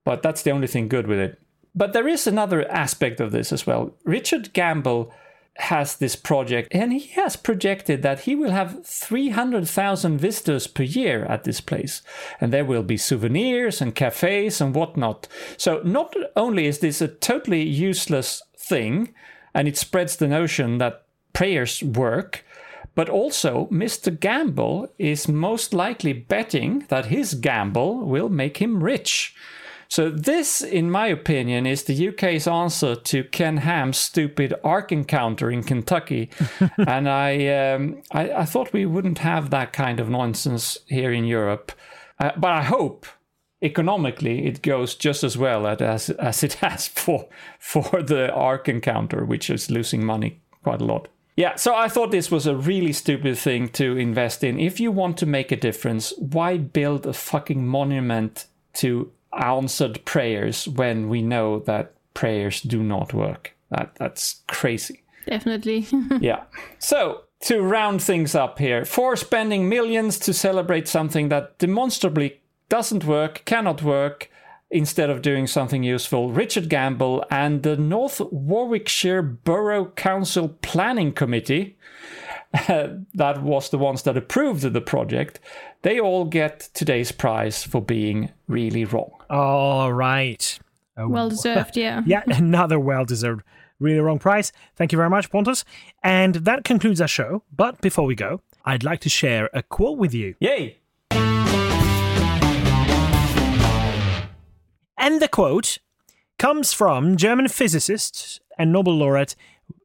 [0.04, 1.40] but that's the only thing good with it.
[1.74, 3.94] But there is another aspect of this as well.
[4.04, 5.12] Richard Gamble
[5.58, 11.24] has this project and he has projected that he will have 300,000 visitors per year
[11.24, 12.02] at this place.
[12.40, 15.28] And there will be souvenirs and cafes and whatnot.
[15.56, 19.14] So not only is this a totally useless thing
[19.54, 22.44] and it spreads the notion that prayers work,
[22.96, 24.18] but also Mr.
[24.18, 29.36] Gamble is most likely betting that his gamble will make him rich.
[29.88, 35.50] So this, in my opinion, is the UK's answer to Ken Ham's stupid Ark Encounter
[35.50, 36.30] in Kentucky,
[36.78, 41.24] and I, um, I, I thought we wouldn't have that kind of nonsense here in
[41.24, 41.70] Europe,
[42.18, 43.06] uh, but I hope
[43.62, 47.28] economically it goes just as well as as it has for
[47.58, 51.08] for the Ark Encounter, which is losing money quite a lot.
[51.36, 54.58] Yeah, so I thought this was a really stupid thing to invest in.
[54.58, 60.66] If you want to make a difference, why build a fucking monument to answered prayers
[60.66, 63.54] when we know that prayers do not work?
[63.70, 65.02] That that's crazy.
[65.26, 65.86] Definitely.
[66.20, 66.44] yeah.
[66.78, 73.04] So, to round things up here, for spending millions to celebrate something that demonstrably doesn't
[73.04, 74.30] work, cannot work,
[74.76, 81.78] instead of doing something useful, Richard Gamble and the North Warwickshire Borough Council Planning Committee,
[82.52, 85.40] that was the ones that approved the project,
[85.82, 89.10] they all get today's prize for being really wrong.
[89.30, 90.58] All right.
[90.98, 92.02] Oh, well deserved, yeah.
[92.06, 93.42] yeah, another well deserved,
[93.78, 94.52] really wrong prize.
[94.76, 95.64] Thank you very much, Pontus.
[96.02, 97.42] And that concludes our show.
[97.54, 100.34] But before we go, I'd like to share a quote with you.
[100.40, 100.78] Yay!
[104.96, 105.78] And the quote
[106.38, 109.36] comes from German physicist and Nobel laureate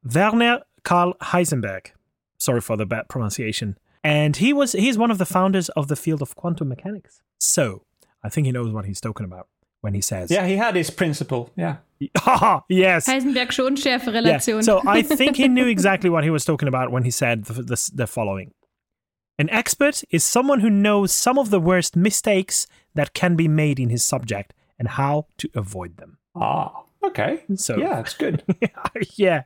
[0.04, 1.92] Werner Karl Heisenberg.
[2.38, 3.78] Sorry for the bad pronunciation.
[4.04, 7.22] And he was he's one of the founders of the field of quantum mechanics.
[7.38, 7.84] So
[8.24, 9.48] I think he knows what he's talking about
[9.82, 11.52] when he says, Yeah, he had his principle.
[11.56, 11.78] Yeah.
[12.18, 13.08] Haha, yes.
[13.08, 14.56] Heisenbergsche Unschärferelation.
[14.56, 17.46] Yeah, so I think he knew exactly what he was talking about when he said
[17.46, 18.54] the, the, the following
[19.38, 23.80] An expert is someone who knows some of the worst mistakes that can be made
[23.80, 26.18] in his subject and how to avoid them.
[26.36, 27.44] Ah, okay.
[27.56, 28.44] So- yeah, it's good.
[29.16, 29.44] yeah.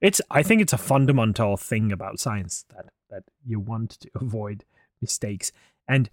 [0.00, 4.64] It's I think it's a fundamental thing about science that that you want to avoid
[5.02, 5.50] mistakes
[5.88, 6.08] and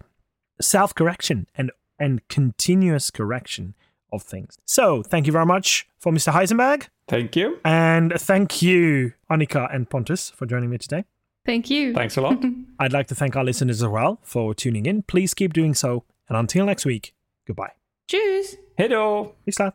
[0.60, 3.74] self-correction and and continuous correction
[4.12, 4.58] of things.
[4.64, 6.32] So, thank you very much for Mr.
[6.32, 7.58] Heisenberg Thank you.
[7.64, 11.04] and thank you Annika and Pontus for joining me today.
[11.44, 11.94] Thank you.
[11.94, 12.44] Thanks a lot.
[12.80, 15.02] I'd like to thank our listeners as well for tuning in.
[15.02, 17.14] Please keep doing so and until next week,
[17.46, 17.74] goodbye.
[18.08, 18.56] Tschüss.
[18.76, 19.34] Hello.
[19.44, 19.74] Peace out.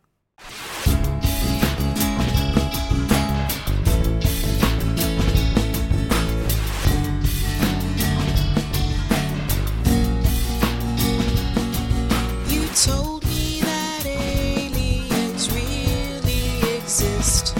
[12.86, 17.56] Told me that aliens really exist.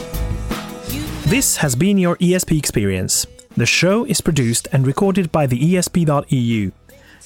[0.90, 3.28] You This has been your ESP experience.
[3.56, 6.72] The show is produced and recorded by the ESP.eu.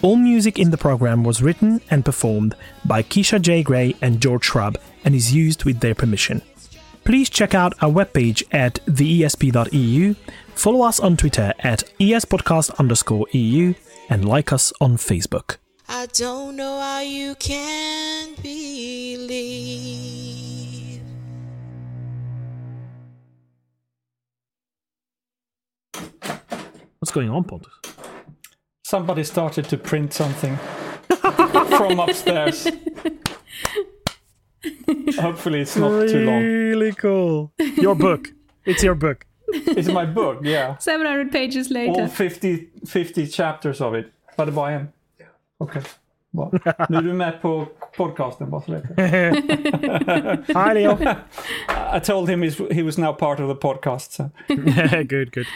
[0.00, 2.54] All music in the program was written and performed
[2.84, 3.64] by Keisha J.
[3.64, 6.40] Gray and George Shrub and is used with their permission.
[7.02, 10.14] Please check out our webpage at theesp.eu,
[10.54, 13.74] follow us on Twitter at espodcast underscore EU,
[14.08, 15.56] and like us on Facebook.
[15.88, 19.88] I don't know how you can believe.
[27.00, 27.72] What's going on, Pontus?
[28.88, 30.56] Somebody started to print something
[31.76, 32.64] from upstairs.
[35.20, 36.42] Hopefully, it's not too long.
[36.42, 37.52] Really cool.
[37.76, 38.28] Your book.
[38.64, 39.26] It's your book.
[39.48, 40.78] It's my book, yeah.
[40.78, 42.00] 700 pages later.
[42.00, 44.06] All 50, 50 chapters of it.
[44.36, 44.88] Var det bara en?
[45.58, 45.82] Okej.
[46.30, 46.50] Bra.
[46.88, 47.66] Nu är du med på
[47.96, 48.84] podcasten, bara så vet.
[50.46, 50.98] Hi, Leo.
[51.96, 54.12] I told him he was now part of the podcast.
[54.12, 54.30] So.
[55.04, 55.46] good, good.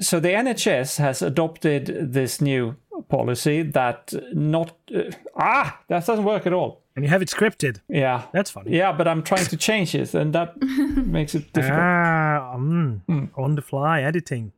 [0.00, 2.76] So the NHS has adopted this new
[3.08, 5.02] policy that not uh,
[5.36, 6.80] ah that doesn't work at all.
[6.96, 7.80] And you have it scripted.
[7.88, 8.76] Yeah, That's funny.
[8.76, 11.78] yeah, but I'm trying to change it, and that makes it difficult.
[11.80, 13.00] Ah, mm,
[13.36, 14.52] on the fly editing.